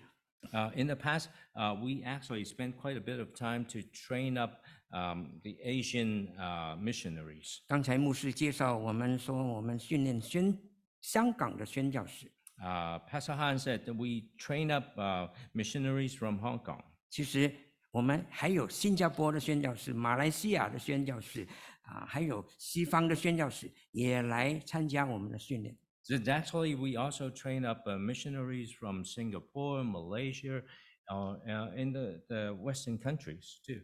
[0.53, 4.37] Uh, in the past, uh, we actually spent quite a bit of time to train
[4.37, 7.59] up um, the Asian uh, missionaries.
[7.67, 10.57] 刚才牧师介绍，我们说我们训练宣
[11.01, 12.31] 香港的宣教士。
[12.61, 16.81] Uh, Pastor Han said that we train up uh, missionaries from Hong Kong.
[17.09, 17.53] 其实
[17.91, 21.47] 我们还有新加坡的宣教士、马来西亚的宣教士
[21.83, 25.77] 啊，还有西方的宣教士也来参加我们的训练。
[26.08, 30.62] So actually, we also train up uh, missionaries from Singapore, Malaysia,
[31.10, 33.80] uh, uh, in the, the Western countries too.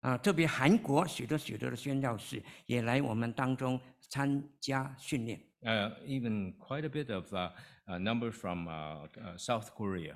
[0.00, 5.40] 啊，特别韩国许多许多的宣教士也来我们当中参加训练。
[5.62, 7.50] Uh, even quite a bit of uh,
[7.86, 10.14] a number from uh, uh, South Korea.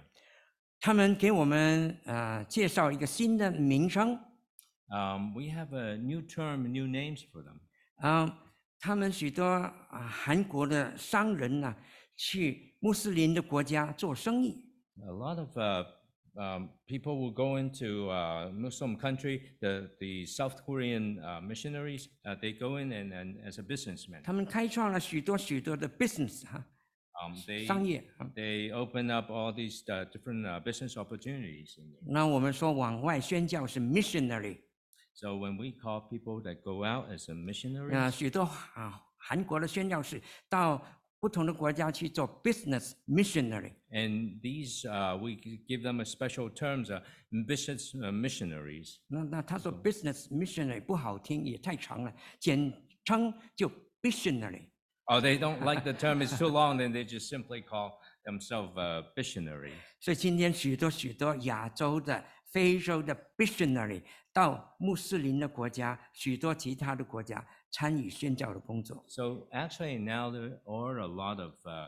[0.79, 4.17] 他们给我们呃介绍一个新的名称
[4.89, 7.59] Um, we have a new term, new names for them.
[7.97, 8.46] 啊，
[8.80, 11.76] 他们许多啊韩国的商人呢、
[12.16, 14.64] 去穆斯林的国家做生意。
[15.04, 15.86] A lot of uh,
[16.38, 19.42] um, people will go into uh, Muslim country.
[19.62, 24.22] The the South Korean uh, missionaries uh, they go in and, and as a businessman.
[24.24, 26.64] 他们开创了许多许多的 business 哈、
[27.20, 28.30] Um, they 商业啊。
[28.36, 31.76] they open up all these uh, different uh, business opportunities.
[32.06, 34.58] 那我们说往外宣教是 missionary，
[35.17, 40.83] So when we call people that go out as a missionary, 啊，许多啊韩国的宣教士到
[41.21, 43.73] 不同的国家去做 business missionary。
[43.93, 47.01] and these uh, we g- give them a special terms, uh,
[47.47, 48.97] business uh, missionaries.
[49.07, 52.73] 那那他说 business missionary 不好听，也太长了，简
[53.05, 53.71] 称就
[54.03, 54.63] missionary。
[55.05, 56.79] Oh, they don't like the term; it's too long.
[56.79, 59.73] Then they just simply call themselves a missionary.
[60.01, 64.03] 所以今天许多许多亚洲的、非洲的 missionary
[64.38, 69.04] 到穆斯林的国家，许多其他的国家参与宣教的工作。
[69.08, 71.88] So actually, now there are a lot of uh,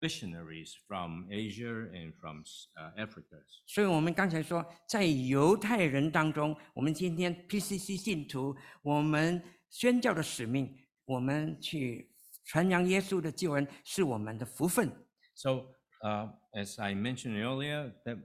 [0.00, 2.44] missionaries from Asia and from
[2.76, 3.42] uh, Africa.
[3.66, 10.72] 所以我们刚才说，在犹太人当中，我们今天 PCC 信徒，我们宣教的使命，
[11.04, 12.12] 我们去
[12.44, 14.88] 传扬耶稣的救恩，是我们的福分。
[15.34, 15.66] So,
[16.04, 18.18] uh, as I mentioned earlier, that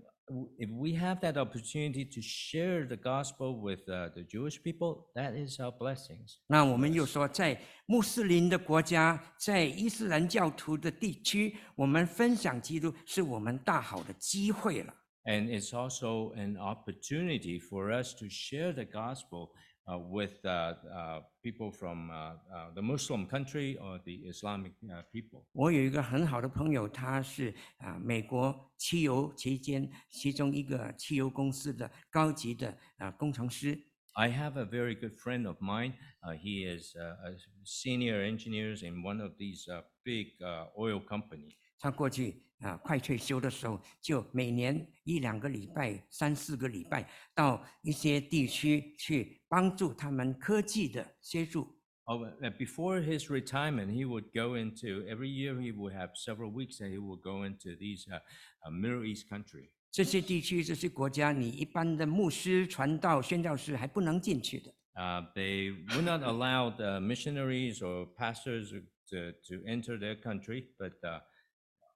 [0.59, 5.35] if we have that opportunity to share the gospel with uh, the Jewish people, that
[5.35, 6.39] is our blessings.
[6.47, 14.95] 那我们又说，在穆斯林的国家，在伊斯兰教徒的地区，我们分享基督是我们大好的机会了。
[15.25, 19.74] And it's also an opportunity for us to share the gospel uh,
[20.11, 25.45] with uh, uh, people from uh, uh, the Muslim country or the Islamic uh, people.
[25.53, 33.79] 我有一个很好的朋友，他是啊美国汽油期间其中一个汽油公司的高级的啊工程师。
[34.15, 35.95] I have a very good friend of mine.
[36.21, 41.01] Uh, he is uh, a senior engineer in one of these uh, big uh, oil
[41.01, 41.57] company.
[41.80, 51.68] 他过去啊快退休的时候，就每年一两个礼拜、三四个礼拜，到一些地区去帮助他们科技的协助。
[52.08, 55.60] Oh, uh, before his retirement, he would go into every year.
[55.60, 58.20] He would have several weeks that he would go into these uh,
[58.64, 59.72] uh, Middle East country.
[59.92, 64.72] 这些地区、这些国家，你一般的牧师、传道、宣教士还不能进去的。
[64.94, 68.70] Uh, they would not allow the missionaries or pastors
[69.10, 71.22] to, to enter their country, but uh,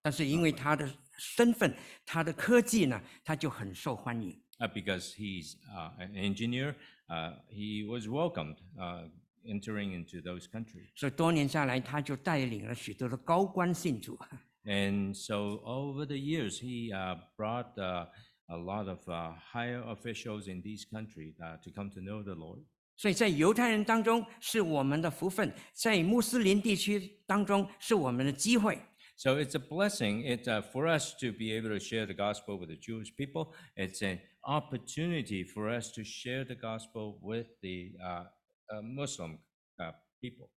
[0.02, 4.38] 但是因为他的身份、他的科技呢，他就很受欢迎。
[4.58, 6.74] uh, because he's uh, an engineer,
[7.08, 9.08] uh, he was welcomed uh,
[9.44, 10.88] entering into those countries.
[10.94, 14.18] 所以多年下来，他就带领了许多的高官信主。
[14.64, 18.08] And so over the years, he uh, brought uh,
[18.46, 22.34] a lot of uh, higher officials in these countries uh, to come to know the
[22.34, 22.64] Lord.
[22.96, 28.78] 所以在犹太人当中是我们的福分，在穆斯林地区当中是我们的机会。
[29.18, 32.58] So it's a blessing it, uh, for us to be able to share the gospel
[32.58, 33.54] with the Jewish people.
[33.76, 38.24] It's an opportunity for us to share the gospel with the uh,
[38.72, 39.38] uh, Muslim
[39.80, 40.50] uh, people.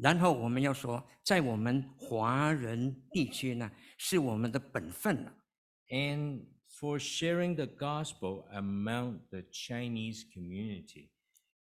[0.00, 5.32] 然后我们要说，在我们华人地区呢，是我们的本分了。
[5.88, 11.10] And for sharing the gospel among the Chinese community.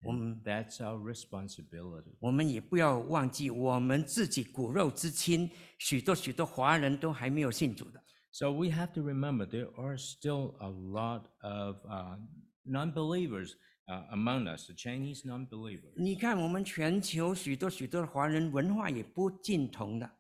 [0.05, 2.17] And that's our responsibility.
[2.19, 8.03] 我们也不要忘记，我们自己骨肉之亲，许多许多华人都还没有信主的。
[8.33, 12.19] So we have to remember there are still a lot of uh,
[12.65, 13.53] non believers
[13.87, 15.93] uh, among us, the Chinese non believers.
[15.97, 20.11] 你看，我们全球许多许多的华人文化也不尽同的。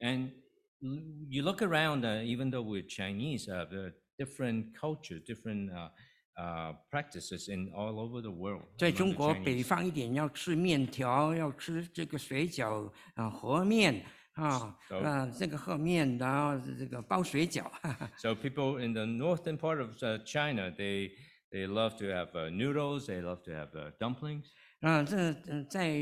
[0.00, 0.30] And
[0.80, 5.70] l- you look around, uh, even though we're Chinese, uh, there are different cultures, different
[5.70, 5.90] uh,
[6.36, 8.62] uh, practices in all over the world.
[8.76, 9.64] 在 among 中 the 国北 Chinese.
[9.64, 14.04] 方一点，要吃面条，要吃这个水饺啊，和面
[14.34, 17.64] 啊，熟啊，这个和面，然后这个包水饺。
[17.82, 21.10] 哈哈 So people in the northern part of uh, China, they
[21.50, 24.44] they love to have uh, noodles, they love to have uh, dumplings.
[24.80, 25.16] 啊，这
[25.48, 25.98] 嗯，在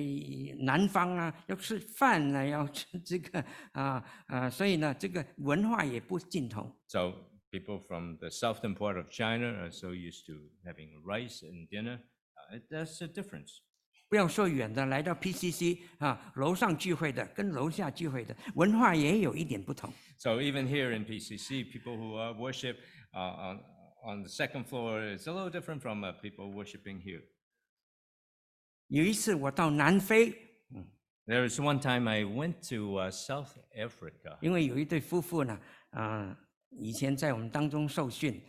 [0.59, 3.43] 南方啊，要吃饭呢，要吃这个
[3.73, 6.71] 啊啊，所以呢，这个文化也不尽同。
[6.89, 7.15] So
[7.51, 12.01] people from the southern part of China are so used to having rice and dinner.
[12.37, 13.61] Uh, it- that's a difference.
[14.09, 19.93] 不要说远的，来到 PCC 啊，楼上聚会的跟楼下聚会的文化也有一点不同。
[20.19, 22.77] So even here in PCC, people who uh, worship
[23.13, 23.61] uh, on,
[24.05, 27.23] on the second floor is a little different from uh, people worshiping here.
[28.89, 30.33] 有一次我到南非，
[31.27, 34.39] There was one time I went to uh, South Africa.
[34.41, 35.61] 因为有一对夫妇呢，
[35.91, 36.39] 啊，
[36.72, 38.42] 以前在我们当中受训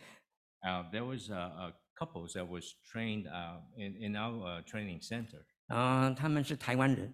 [0.61, 5.01] ，Uh, there was a, a couples that was trained uh, in, in our uh, training
[5.01, 5.43] center.
[5.67, 7.13] 啊，他们是台湾人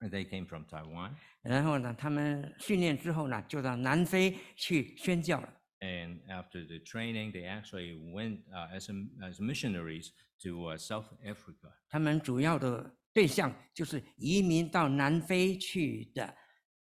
[0.00, 1.12] ，And They came from Taiwan.
[1.42, 5.54] 然后呢，他们训练之后呢，就到南非去宣教了。
[5.80, 8.94] And after the training, they actually went uh, as, a,
[9.24, 10.10] as missionaries
[10.42, 11.72] to uh, South Africa.
[11.88, 16.34] 他们主要的对象就是移民到南非去的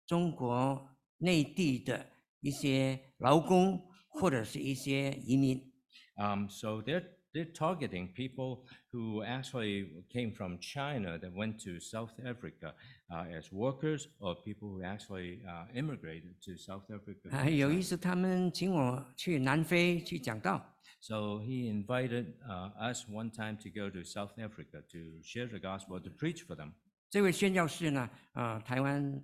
[0.06, 0.90] 中国
[1.20, 5.61] 内地的一些劳工或者是一些移民。
[6.17, 7.05] Um, so they're,
[7.35, 12.75] they're targeting people who actually came from China that went to South Africa
[13.11, 17.29] uh, as workers or people who actually uh, immigrated to South Africa.
[17.31, 17.83] 啊， from 有一 China.
[17.83, 25.47] 次他们请我去南非去讲道， So he invited uh, us one time to go to South Africa to share
[25.47, 26.73] the gospel, to preach for them.
[27.11, 29.23] 这位宣教士呢，啊，台湾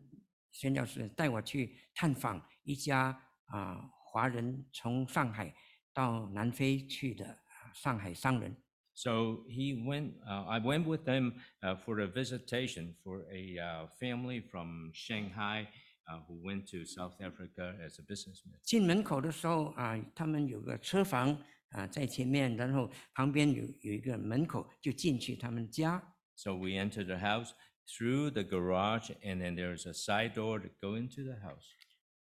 [0.57, 5.53] 宣教士带我去探访一家啊华人从上海
[5.93, 8.57] 到南非去的啊上海商人。
[8.95, 14.41] So he went, uh, I went with them uh, for a visitation for a uh, family
[14.41, 15.67] from Shanghai
[16.09, 18.57] uh, who went to South Africa as a businessman.
[18.63, 21.39] 进门口的时候啊，他们有个车房
[21.69, 26.01] 啊在前面，然后旁边有有一个门口，就进去他们家。
[26.35, 27.51] So we entered the house
[27.86, 31.66] through the garage, and then there's a side door to go into the house.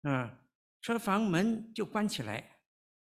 [0.03, 0.31] 啊，
[0.81, 2.45] 车房门就关起来，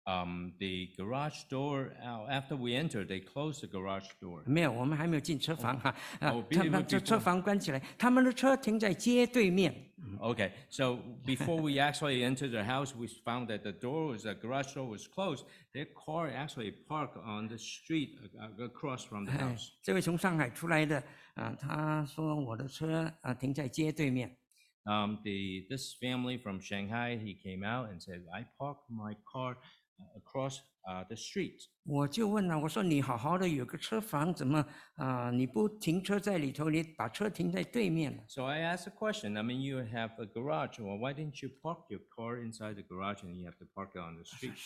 [0.07, 4.42] Um, the garage door, uh, after we entered, they closed the garage door.
[4.46, 5.94] 没有，我们还没有进车房哈。
[6.18, 9.72] 啊哦，他别们这车别别房关起来，他们的车停在街对面。
[10.18, 14.34] Okay, so before we actually entered the house, we found that the door was, the
[14.34, 15.44] garage door was closed.
[15.74, 19.68] Their car actually parked on the street uh, uh, across from the 哎 house.
[19.82, 21.01] 这位从上海出来的
[21.34, 24.36] 啊，他说我的车啊停在街对面。
[24.84, 29.59] Um, the, this family from Shanghai, he came out and said, I parked my car
[29.98, 31.68] uh, across uh, the street.
[31.84, 34.64] 我就问了，我说你好好的有个车房，怎么
[34.96, 38.24] 啊你不停车在里头，你把车停在对面了？
[38.26, 39.36] So I asked a question.
[39.36, 40.78] I mean, you have a garage.
[40.80, 43.90] Well, why didn't you park your car inside the garage and you have to park
[43.94, 44.57] it on the street?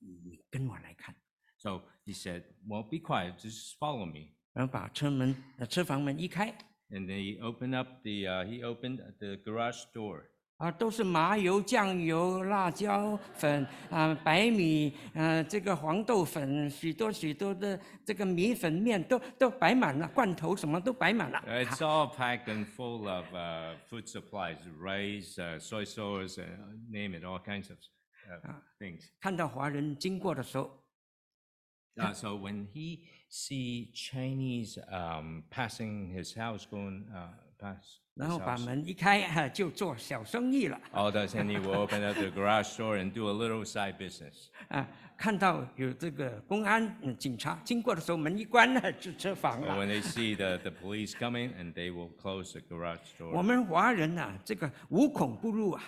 [0.00, 1.14] 你跟我来看，
[1.58, 4.34] So he said, Well, be quiet, just follow me.
[4.59, 6.53] 然后把车门、呃车房门一开
[6.89, 10.23] ，And then he opened up the, uh, he opened the garage door.
[10.57, 21.41] 啊，都是麻油、酱油、辣椒粉啊、白米，呃，这个黄豆粉，许多许多的这个米粉面都都摆满了，罐头什么都摆满了。
[21.47, 26.45] Uh, It's all packed and full of uh, food supplies, rice, uh, soy sauce, uh,
[26.91, 27.77] name it, all kinds of
[28.29, 29.05] uh, things.
[29.21, 30.83] 看到华人经过的时候
[31.95, 38.56] ，Uh, so when he see Chinese um, passing his house, going uh, past 然 his 后把
[38.56, 40.80] house, 门一开，哈、就做小生意了。
[40.92, 43.96] all does and he will open up the garage door and do a little side
[43.98, 44.50] business.
[44.68, 44.86] 啊，
[45.16, 49.74] 看到有这个公安、嗯、警察经过的时候，门一关呢，是车房 And 了。
[49.78, 53.42] when they see the, the police coming, and they will close the garage 我 door.
[53.42, 55.82] 们华人呐、这个无孔不入啊，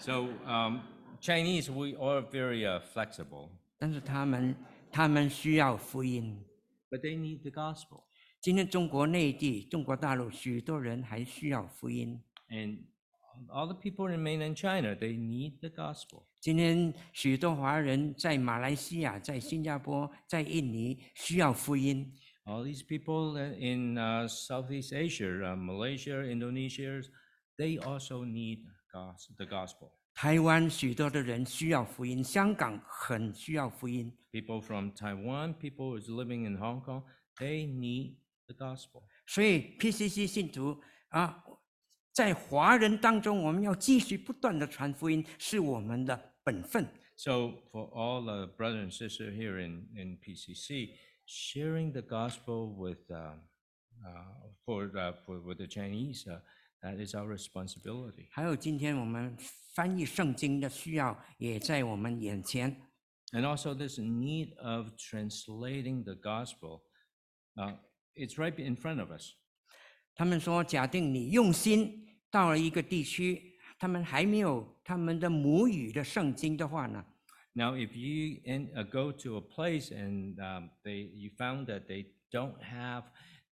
[0.00, 0.80] So um,
[1.20, 4.56] Chinese, we are very uh, flexible, 但是他们
[4.90, 6.44] 他们需要福音。
[6.92, 8.04] but they need the gospel.
[8.40, 12.22] 今天中国内地、中国大陆许多人还需要福音。
[12.48, 12.84] And
[13.48, 16.24] all the people in mainland China, they need the gospel.
[16.40, 22.14] 今天许多华人在马来西亚、在新加坡、在印尼需要福音。
[22.44, 27.02] All these people uh, in uh, Southeast Asia, uh, Malaysia, Indonesia,
[27.58, 29.92] they also need gos- the gospel.
[30.14, 34.12] 台湾许多的人需要福音，香港很需要福音。
[34.32, 37.04] People from Taiwan, people who's living in Hong Kong,
[37.38, 38.16] they need
[38.46, 39.04] the gospel.
[39.26, 41.44] 所以 PCC 信徒啊，
[42.12, 46.86] 在华人当中，我们要继续不断的传福音，是我们的本分。
[47.16, 50.94] So for all the brother and sister here in, in PCC,
[51.26, 53.34] sharing the gospel with, uh,
[54.04, 54.24] uh,
[54.64, 56.40] for, uh, for, with the Chinese, uh,
[56.82, 58.26] that is our responsibility.
[58.30, 59.36] 还有今天我们
[59.74, 62.82] 翻译圣经的需要，也在我们眼前。
[63.32, 66.82] And also this need of translating the gospel,
[67.56, 67.76] uh,
[68.14, 69.32] it's right in front of us.
[70.14, 77.04] 他们说，假定你用心到了一个地区，他们还没有他们的母语的圣经的话呢，
[77.54, 81.86] Now, if you in, uh, go to a place and um, they, you found that
[81.86, 83.04] they don't have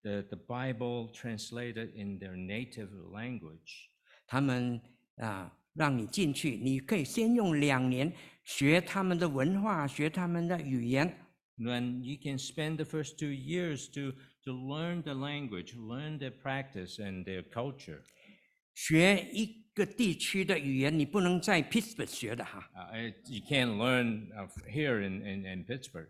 [0.02, 3.88] the, the Bible translated in their native language,
[4.26, 4.80] 他们
[5.16, 8.12] 啊让你进去，你可以先用两年
[8.44, 11.14] 学他们的文化，学他们的语言。
[11.58, 14.12] then you can spend the first two years to,
[14.44, 18.02] to learn the language, learn their practice and their culture.
[18.74, 26.08] 学一个地区的语言，你不能在 Pittsburgh 学的哈， Uh, it- you can't learn uh, here in, in, in Pittsburgh.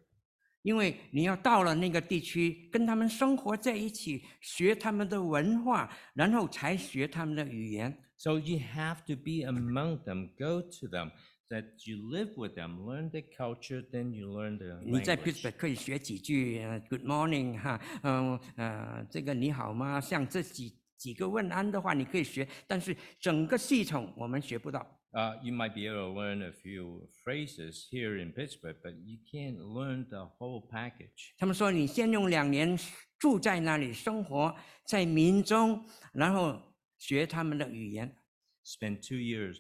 [0.64, 7.97] 因为你要到了那个地区，跟他们生活在一起，学他们的文化，然后才学他们的语言。
[8.18, 11.12] So you have to be among them, go to them,
[11.49, 15.18] that you live with them, learn their culture, then you learn the 你在.
[15.18, 19.99] Pittsburgh 可以学几句呃 Good morning 哈，嗯呃这个你好吗？
[19.99, 24.86] 像这几几个问安的话，你可以学，但是整个系统我们学不到。
[25.14, 29.59] Uh, you might be able to learn a few phrases here in Pittsburgh, but you can't
[29.59, 31.33] learn the whole package.
[31.39, 32.79] 他们说你先用两年
[33.19, 34.55] 住在那里生活
[34.85, 36.61] 在民中，然后
[36.99, 38.14] 学他们的语言。
[38.62, 39.57] Spend two years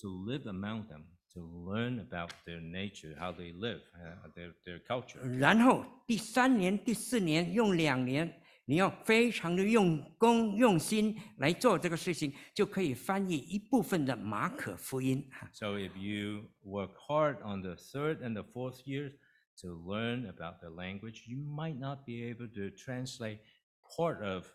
[0.00, 4.80] to live among them, to learn about their nature, how they live, uh, their, their
[4.86, 5.20] culture.
[5.38, 15.28] 然后第三年、第四年用两年， 你要非常的用功用心来做这个事情，就可以翻译一部分的马可福音。
[15.32, 19.12] 哈 So if you work hard on the third and the fourth years
[19.60, 23.40] to learn about the language, you might not be able to translate
[23.96, 24.46] part of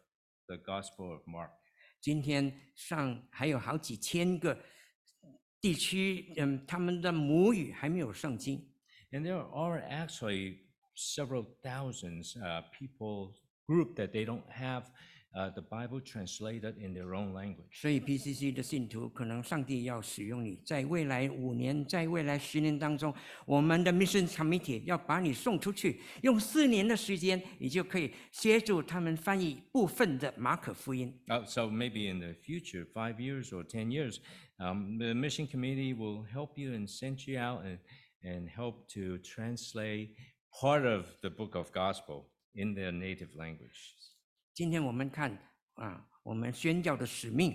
[0.48, 1.52] the Gospel of Mark.
[2.00, 4.58] 今天上还有好几千个
[5.60, 8.72] 地区，嗯，他们的母语还没有圣经。
[9.12, 10.60] And there are actually
[10.96, 13.34] several thousands uh, people
[13.70, 14.84] group that they don't have
[15.36, 17.68] uh, the Bible translated in their own language.
[17.74, 23.14] 所以 PCC 的信徒，可能上帝要使用你，在未来五年，在未来十年当中，
[23.46, 31.14] 我们的 Mission Committee 要把你送出去，用四年的时间，你就可以协助他们翻译部分的马可福音。
[31.28, 34.20] Uh, so maybe in the future, five years or 10 years,
[34.58, 37.80] um, the mission committee will help you and send you out and,
[38.24, 40.16] and help to translate
[40.62, 43.93] part of the book of gospel in their native language.
[44.54, 45.38] 今天我们看
[45.74, 47.54] 啊，我们宣教的使命，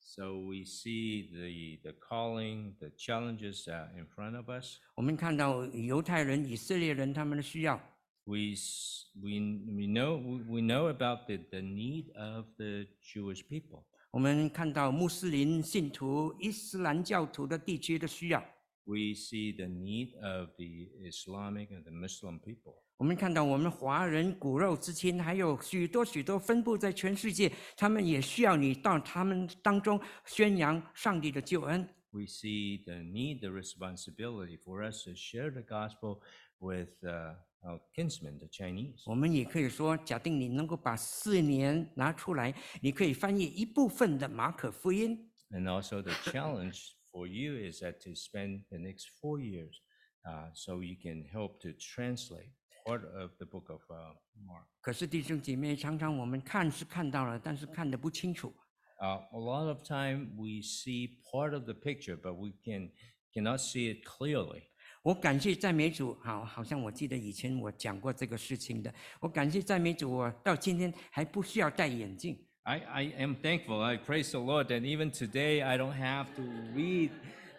[0.00, 4.78] So we see the, the calling, the challenges uh, in front of us.
[4.96, 7.80] 我们看到犹太人、以色列人他们的需要，
[8.26, 9.32] We, s- we,
[9.66, 13.84] we, know, we we know about the, the need of the Jewish people.
[14.10, 18.44] 我们看到穆斯林信徒、伊斯兰教徒的地区的需要，
[18.85, 22.83] We see the need of the Islamic and the Muslim people.
[22.97, 31.87] 我们看到我们华人骨肉之亲，还有许多许多分布在全世界，他们也需要你到他们当中宣扬上帝的救恩。
[32.11, 36.21] we see the need, the responsibility for us to share the gospel
[36.59, 39.03] with uh, our kinsmen, the Chinese.
[39.05, 45.29] 我们也可以说，假定你能够把四年拿出来，你可以翻译一部分的马可福音。
[45.51, 49.80] And also the challenge for you is that to spend the next four years
[50.26, 52.50] uh, so you can help to translate
[52.86, 54.14] part of the book of uh,
[54.44, 54.66] Mark.
[54.80, 58.54] 可是弟兄姐妹，常常我们看是看到了，但是看得不清楚。
[59.00, 62.90] Uh, a lot of time we see part of the picture, but we can
[63.32, 64.62] cannot see it clearly.
[65.02, 68.94] 我感谢赞美主，好，好像我记得以前我讲过这个事情的。
[69.20, 72.46] 我感谢赞美主，我到今天还不需要戴眼镜。
[72.68, 73.82] I, I am thankful.
[73.82, 76.42] I praise the Lord that even today I don't have to
[76.74, 77.10] read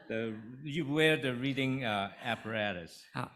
[0.07, 3.01] the you wear the reading uh, apparatus.
[3.13, 3.31] 好，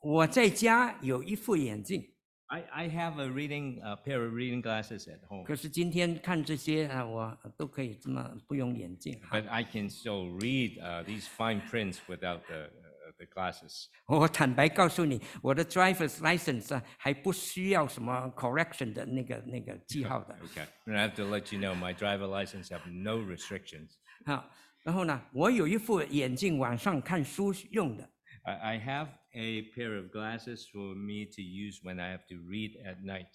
[0.00, 2.04] 我在家有一副眼镜，
[2.46, 9.18] I, I have a reading a pair of reading glasses at home, 可是今天看这些啊，我都可以这么不用眼镜。
[9.22, 12.85] 好 but I can still read uh, these fine prints without the uh,
[13.16, 13.86] the glasses.
[14.06, 20.36] 我坦白告诉你，我的 driver's license 啊，还不需要什么 correction 的那个那个记号的。
[20.44, 23.92] Okay, and I have to let you know my driver license have no restrictions.
[24.24, 24.50] 好，
[24.82, 28.08] 然后呢，我有一副眼镜晚上看书用的。
[28.44, 32.36] I, I have a pair of glasses for me to use when I have to
[32.36, 33.28] read at night.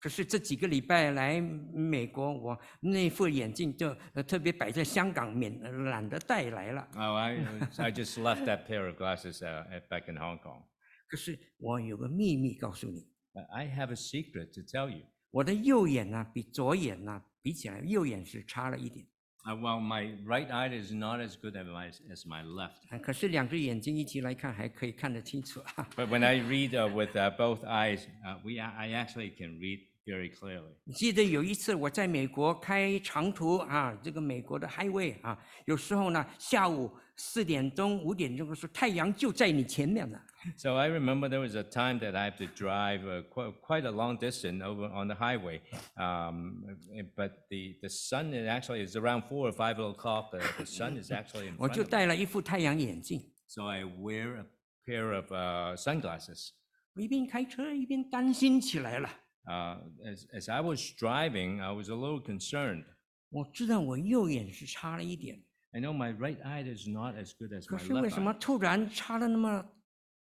[0.00, 6.86] 可是这几个礼拜来美国，我那副眼镜就呃特别摆在香港，免呃懒得带来了。
[6.94, 7.38] Oh, I
[7.78, 10.64] I just left that pair of glasses uh, at, back in Hong Kong.
[11.08, 15.06] 可是我有个秘密告诉你， But I have a secret to tell you.
[15.30, 19.06] 我的右眼呢、比左眼呢、比起来，右眼是差了一点。
[19.46, 22.88] Uh, well, my right eye is not as good as my, as my left.
[22.90, 25.62] 啊可是两只眼睛一起来看，还可以看得清楚。
[25.96, 29.80] But when I read uh, with uh, both eyes, uh, we I actually can read
[30.09, 30.73] very clearly.
[30.93, 40.19] 记得有一次我在美国开长途啊，这个美国的 highway 啊，有时候呢下午四点钟、五点钟的时候，太阳就在你前面了。
[40.55, 43.91] So I remember there was a time that I have to drive uh, quite, quite a
[43.91, 45.59] long distance over on the highway,
[45.97, 50.31] um, uh, but the, the sun is actually is around four or five o'clock.
[50.31, 51.91] The, the sun is actually in 我 front 就 of me.
[51.91, 54.45] 戴了一副太阳眼镜，So I wear a
[54.85, 56.51] pair of uh, sunglasses.
[56.93, 59.09] 我一边开车一边担心起来了。
[59.46, 62.84] Uh, as, as I was driving, I was a little concerned.
[63.30, 65.42] 我知道我右眼是差了一点，
[65.72, 68.20] I know my right eye is not as good as 可 my 是为 left 什
[68.20, 68.22] eye.
[68.22, 69.64] 么突然差的那么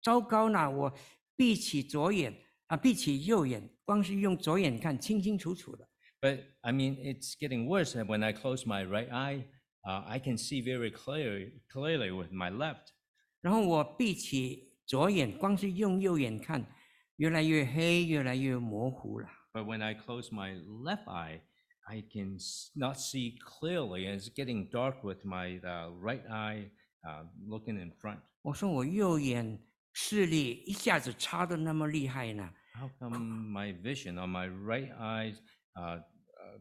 [0.02, 0.70] 糟糕呢？
[0.70, 0.92] 我
[1.36, 2.34] 闭起左眼
[2.68, 5.88] 啊，闭起右眼，光是用左眼看清清楚楚的。
[6.22, 7.96] But I mean, it's getting worse.
[7.96, 9.46] And when I close my right eye,
[9.84, 12.94] uh, I can see very clearly, clearly with my left.
[13.42, 16.66] 然后我闭起左眼，光是用右眼看，
[17.18, 19.30] 越来越黑，越来越模糊了。
[19.54, 21.42] But when I close my left eye,
[21.86, 26.72] I can s- not see clearly, and it's getting dark with my uh, right eye
[27.04, 28.20] uh, looking in front.
[28.44, 29.60] 我说我右眼
[29.94, 32.54] 视力一下子差的那么厉害呢？
[32.74, 35.36] How come my vision on my right eye
[35.76, 36.02] uh, uh,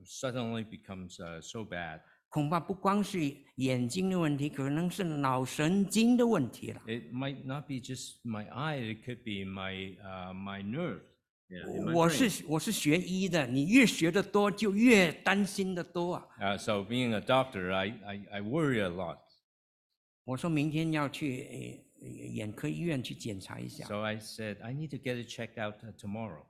[0.04, 2.00] suddenly becomes uh, so bad?
[2.35, 6.81] 恐怕不光是眼睛的问题，可能是脑神经的问题了。
[6.85, 10.99] It might not be just my eye; it could be my uh, my nerve.
[11.47, 16.27] Yeah, 我是我是学医的，你越学的多，就越担心的多啊。
[16.41, 19.19] Uh, so being a doctor, I, I, I worry a lot.
[20.25, 23.85] 我说明天要去呃眼科医院去检查一下。
[23.85, 26.43] So I said, I need to get it checked out uh, tomorrow.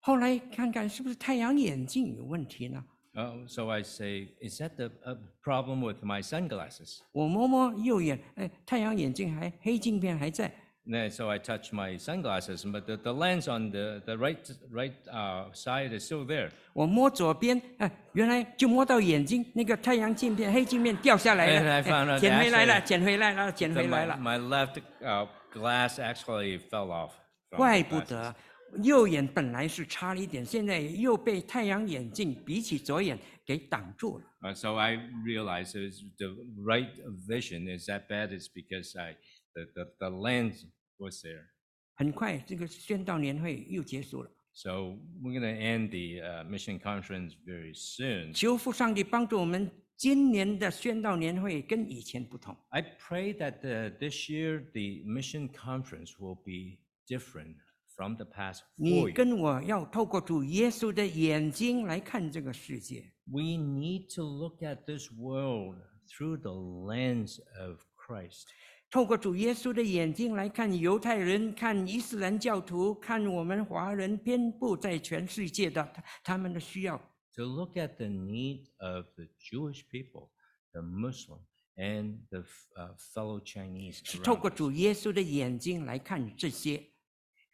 [0.00, 2.82] 后来看看是不是太阳眼镜有问题呢？
[3.15, 6.99] Oh, so I say, is that the uh, problem with my sunglasses?
[7.11, 10.49] 我摸摸右眼，哎，太阳眼镜还黑镜片还在。
[10.87, 14.37] And so I touch my sunglasses, but the, the lens on the, the right
[14.71, 16.49] right uh, side is still there.
[16.73, 24.17] 我摸左边，哎，原来就摸到眼睛，那个太阳镜片、黑镜片掉下来 And 了， I found 哎 out 捡回来了， actually- 捡回来了，捡 So 回来 my, 了。
[24.17, 27.11] my left uh, glass actually fell off.
[27.49, 28.09] from 怪 the 不 glasses.
[28.09, 28.35] 得
[28.82, 34.24] 右眼本来是差了一点，现在又被太阳眼镜比起左眼给挡住了。
[34.42, 35.72] Uh, so I realized
[36.18, 36.90] the right
[37.26, 39.16] vision is that bad is because I
[39.54, 40.64] the, the, the lens
[40.98, 41.46] was there.
[41.94, 44.30] 很快，这个宣道年会又结束了。
[44.52, 48.32] So we're going to end the uh, mission conference very soon.
[48.32, 52.56] 求父上帝帮助我们，今年的宣道年会跟以前不同。
[52.68, 57.56] I pray that the, this year the mission conference will be different
[57.95, 59.13] from the past 你 four years.
[59.13, 63.11] 跟我要透过主耶稣的眼睛来看这个世界。
[63.25, 68.45] We need to look at this world through the lens of Christ.
[68.89, 76.97] 透过主耶稣的眼睛来看犹太人、看伊斯兰教徒、看我们华人遍布在全世界的他他们的需要，
[77.35, 80.31] To look at the need of the Jewish people,
[80.73, 81.39] the Muslim,
[81.77, 84.01] and the f- uh, fellow Chinese.
[84.03, 84.55] 是透 around 过 us.
[84.57, 86.83] 主耶稣的眼睛来看这些。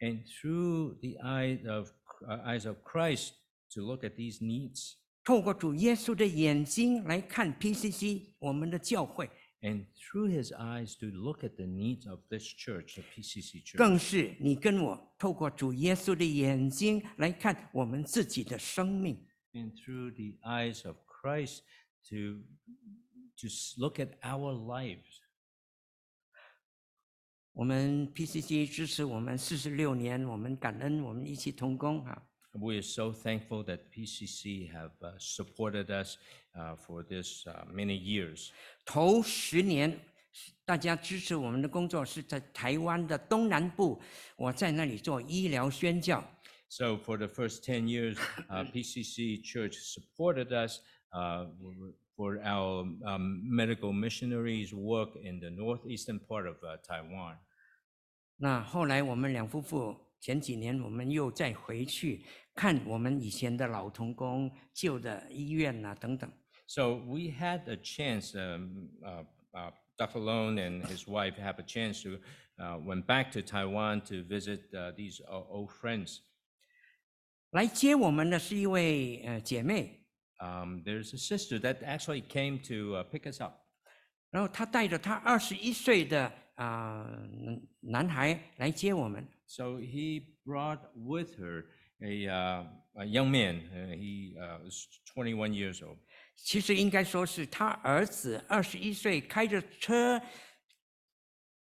[0.02, 1.90] And through the eye of,
[2.26, 3.32] uh, eyes of Christ
[3.74, 4.94] to look at these needs.
[5.24, 9.28] 透过主耶稣的眼睛来看 PCC 我们的教会，
[9.60, 13.76] And through his eyes to look at the needs of this church, the PCC church.
[13.76, 19.26] 更是你跟我透过主耶稣的眼睛来看我们自己的生命。
[19.54, 21.62] and through the eyes of Christ
[22.08, 22.40] to
[23.36, 25.20] to s- look at our lives.
[27.53, 32.19] 我们 PCC 支持我们四十六年，我们感恩，我们一起同工哈。
[32.53, 36.17] We are so thankful that PCC have uh, supported us
[36.55, 38.49] uh, for this uh, many years.
[38.85, 39.99] 头十年，
[40.65, 44.01] 大家支持我们的工作是在台湾的东南部，
[44.35, 46.23] 我在那里做医疗宣教。
[46.69, 48.17] So for the first ten years,
[48.49, 50.79] uh, PCC Church supported us
[51.11, 51.45] uh,
[52.15, 57.35] for our um, medical missionaries work in the northeastern part of uh, Taiwan.
[66.65, 69.23] So we had a chance, um, uh,
[69.55, 70.19] uh, Dr.
[70.19, 72.17] Long and his wife have a chance to
[72.59, 76.21] uh, went back to Taiwan to visit uh, these uh, old friends.
[77.51, 80.02] 来接我们的是一位呃姐妹，
[80.42, 83.64] Um, there's a sister that actually came to uh, pick us up.
[84.30, 89.26] 然后她带着她二十一岁的啊、男男孩来接我们。
[89.46, 91.64] So he brought with her
[92.02, 93.62] a, uh, a young man.
[93.72, 95.98] Uh, he uh, was 21 years old.
[96.36, 100.20] 其实应该说是他儿子二十一岁开着车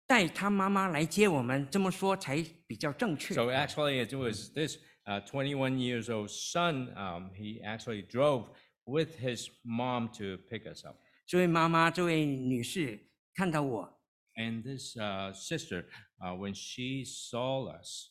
[0.07, 3.35] 带他妈妈来接我们，这么说才比较正确。
[3.35, 6.93] So actually, it was this uh, 21 years old son.
[6.97, 8.47] Um, he actually drove
[8.89, 10.97] with his mom to pick us up.
[11.27, 12.99] 这位妈妈，这位女士
[13.35, 13.91] 看到我，
[14.37, 15.85] And this uh, sister,
[16.19, 18.11] uh, when she saw us,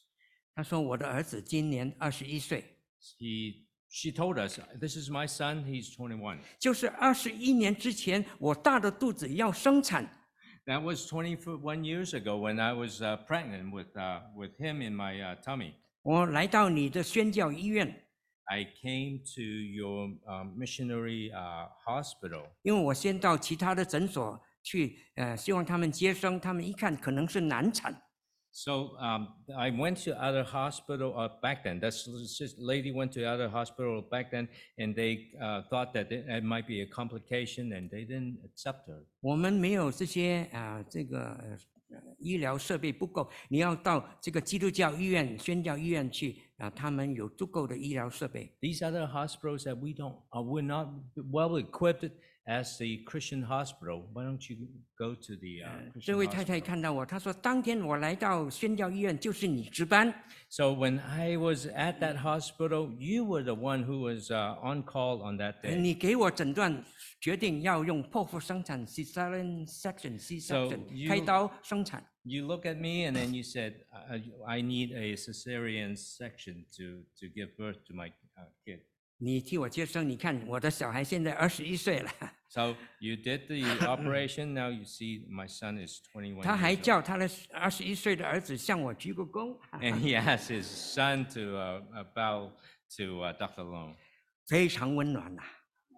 [0.55, 2.63] 她说我的儿子今年二十一岁，
[3.19, 5.63] he she told us, "This is my son.
[5.65, 10.09] He's 21." 就是二十一年之前我大的肚子要生产，
[10.65, 14.95] That was 21 years ago when I was uh, pregnant with uh, with him in
[14.95, 15.73] my uh, tummy.
[16.03, 18.06] 我来到你的宣教医院，
[18.47, 28.01] I came to your um, missionary uh, hospital 因为我先到其他的诊所去，呃，希望他们接生，他们一看可能是难产，
[28.55, 31.79] So um, I went to other hospital uh, back then.
[31.79, 36.27] This this lady went to other hospital back then, and they uh, thought that it,
[36.29, 39.05] it might be a complication, and they didn't accept her.
[39.21, 41.57] 我们没有这些啊、这个呃
[42.19, 48.51] 医疗设备不够，你要到这个基督教医院、宣教医院去 啊、他们有足够的医疗设备。
[48.61, 50.87] These other hospitals that we don't, uh, we're not
[51.31, 52.09] well equipped
[52.45, 54.03] as the Christian hospital.
[54.13, 54.67] Why don't you
[54.97, 56.65] go to the uh, 这 Christian 位太太 hospital?
[56.65, 60.13] 看到我，她说：“当天我来到宣教医院，就是你值班。
[60.49, 64.83] So when I was at that hospital, you were the one who was uh, on
[64.83, 65.79] call on that 呃 day.
[65.79, 66.83] 你给我诊断，
[67.19, 72.03] 决定要用剖腹生产 （cesarean section） C So section you- 开刀生产。
[72.23, 74.23] You look at me and then you said, I,
[74.57, 78.79] I need a cesarean section to, to give birth to my uh, kid.
[79.17, 82.11] 你替我接生，你看我的小孩现在二十一岁了，
[82.49, 84.53] So you did the operation.
[84.53, 86.83] Now you see my son is 21他还 years old.
[86.83, 92.51] 叫他的二十一岁的儿子向我鞠个躬， And he asked his son to uh, uh, bow
[92.97, 93.63] to uh, Dr.
[93.63, 93.95] Long.
[94.47, 95.43] 非常温暖呐、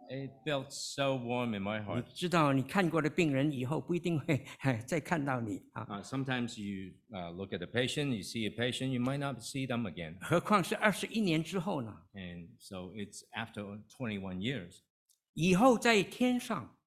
[0.09, 2.03] It felt so warm in my 你 heart.
[2.13, 4.45] 知道，你看过的病人以后不一定会
[4.85, 9.39] 再看到你啊， Uh, sometimes you uh, look at a patient, you see a patient, you might not
[9.39, 10.15] see them again.
[10.21, 12.03] 何况是二十一年之后呢？
[12.13, 13.63] And so it's after
[13.97, 14.81] 21 years.
[15.33, 16.77] 以后在天上，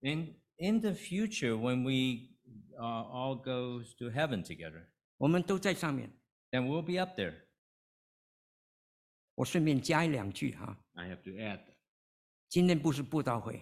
[0.00, 2.30] In, in the future, when we
[2.78, 4.86] uh, all go to heaven together,
[5.18, 6.10] 我们都在上面。
[6.50, 7.34] then we'll be up there.
[9.34, 11.60] 我顺便加一两句哈、 I have to add.
[12.51, 13.61] 今天不是布道会。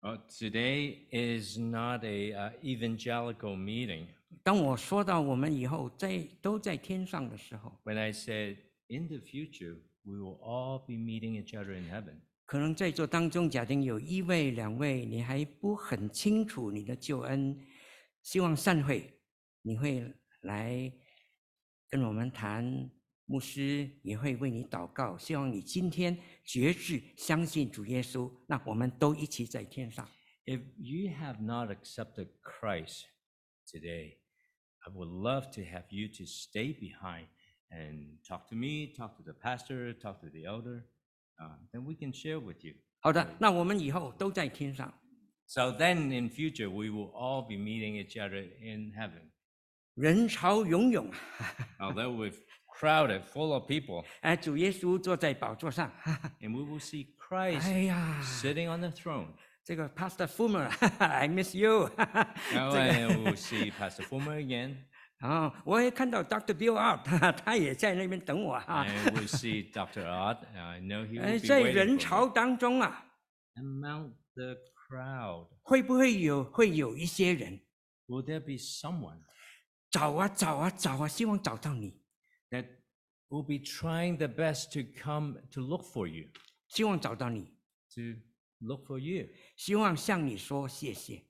[0.00, 4.06] Uh, today is not a uh, evangelical meeting.
[4.42, 12.14] 当我说到我们以后在都在天上的时候，When I said in the future, we will all be meeting each other in heaven.
[12.46, 17.54] 可能在座当中，假定有一位、两位，你还不很清楚你的救恩，
[18.22, 19.20] 希望散会
[19.60, 20.10] 你会
[20.40, 20.90] 来
[21.90, 22.90] 跟我们谈，
[23.29, 30.07] 牧师也会为你祷告，希望你今天决志相信主耶稣，那我们都一起在天上。
[30.45, 33.05] If you have not accepted Christ
[33.67, 34.17] today,
[34.79, 37.27] I would love to have you to stay behind
[37.71, 40.85] and talk to me, talk to the pastor, talk to the elder.
[41.39, 42.75] Uh, then we can share with you.
[42.99, 44.93] 好的，那我们以后都在天上。
[45.47, 49.31] So then in future, we will all be meeting each other in heaven.
[49.95, 51.11] 人潮涌涌，
[51.79, 52.33] Although we're
[52.80, 54.04] crowded, full of people.
[54.22, 57.62] 哎，主耶稣坐在宝座上，哈哈 And we will see Christ
[58.40, 59.26] sitting on the throne.
[59.62, 62.72] 这个 Pastor Fulmer，I miss you，哈哈 Now
[63.24, 64.76] will see Pastor Fulmer again.
[65.18, 66.54] 然后我也看到 Dr.
[66.54, 68.82] Bill Up，哈哈他也在那边等我哈。
[68.84, 70.02] I will see Dr.
[70.06, 70.38] Art.
[70.56, 72.32] I know he will be waiting 人 for me.
[72.34, 73.04] 当中啊
[73.56, 74.56] ，Among the
[74.88, 77.60] crowd, 会不会有会有一些人
[78.08, 79.18] will there be someone?
[82.51, 82.65] that
[83.29, 86.27] will be trying their best to come to look for you,
[86.67, 87.51] 希望找到你，
[87.93, 88.19] to
[88.59, 91.23] look for you, 希望向你说谢谢，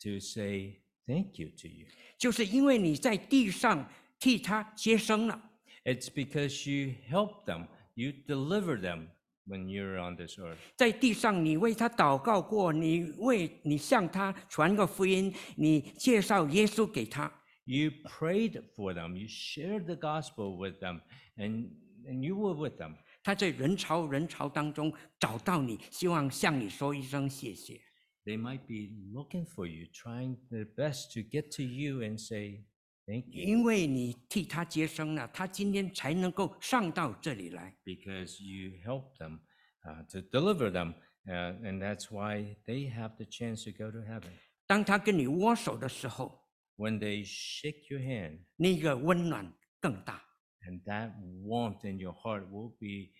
[0.00, 1.86] to say thank you to you?
[2.18, 5.50] 就是因为你在地上替他接生了，
[5.84, 9.08] It's because you help them, you deliver them
[9.46, 10.58] when you're on this earth.
[10.76, 17.32] 在地上你为他祷告过，你为你向他传个福音，你介绍耶稣给他，
[17.66, 21.00] You prayed for them, you shared the gospel with them,
[21.36, 21.70] and,
[22.08, 22.96] and you were with them.
[23.22, 27.80] 他在人潮人潮当中找到你，希望向你说一声谢谢。
[28.24, 32.64] They might be looking for you, trying their best to get to you and say
[33.06, 37.76] thank you 因为你替他接生了，他今天才能够上到这里来。
[37.84, 39.38] because you helped them
[39.84, 40.94] uh, to deliver them.
[41.24, 44.32] Uh, and that's why they have the chance to go to heaven.
[44.66, 46.40] 当他跟你握手的时候，
[46.76, 50.22] When they shake your hand, 那个温暖更大。
[50.66, 51.12] and that
[51.44, 53.12] warmth in your heart will be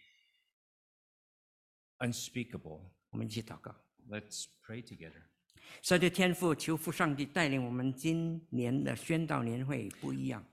[1.98, 2.90] unspeakable.
[3.10, 3.74] 我们一起祷告。
[4.08, 5.22] Let's pray together.
[5.82, 10.44] 神的天父，求父上帝带领我们今年的宣道年会不一样。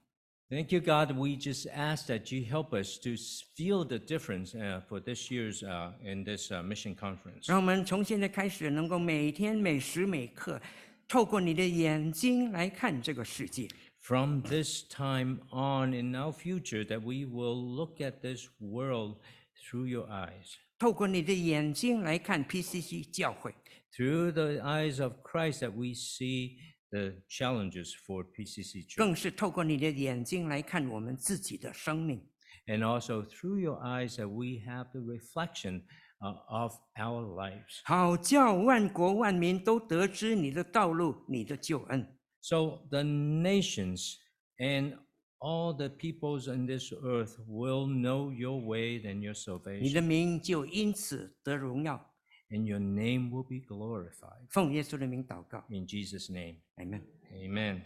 [0.50, 1.12] Thank you, God.
[1.16, 5.30] We just ask that you help us to s- feel the difference uh, for this
[5.30, 7.48] year's uh, in this uh, mission conference.
[7.48, 10.60] 让我们从现在开始，能够每天每时每刻，
[11.08, 13.68] 透过你的眼睛来看这个世界，
[14.02, 19.18] From this time on in our future, that we will look at this world
[19.56, 23.54] through your eyes, 透过你的眼睛来看 PCC 教会，
[23.96, 26.58] through the eyes of Christ, that we see
[26.92, 32.22] the challenges for PCC Church, 更是透过你的眼睛来看我们自己的生命。
[32.68, 35.84] and also through your eyes that we have the reflection uh,
[36.20, 37.82] of our lives.
[37.86, 42.06] 好叫万国万民都得知你的道路，你的救恩。
[42.42, 44.16] So the nations
[44.58, 44.98] and
[45.40, 49.34] all the peoples in this earth will know your way and your
[49.80, 52.06] 你的 salvation, 名就因此得荣耀。
[52.52, 54.48] and your name will be glorified.
[54.50, 57.02] 奉耶稣的名祷告 In Jesus' name, ，amen。
[57.32, 57.82] amen.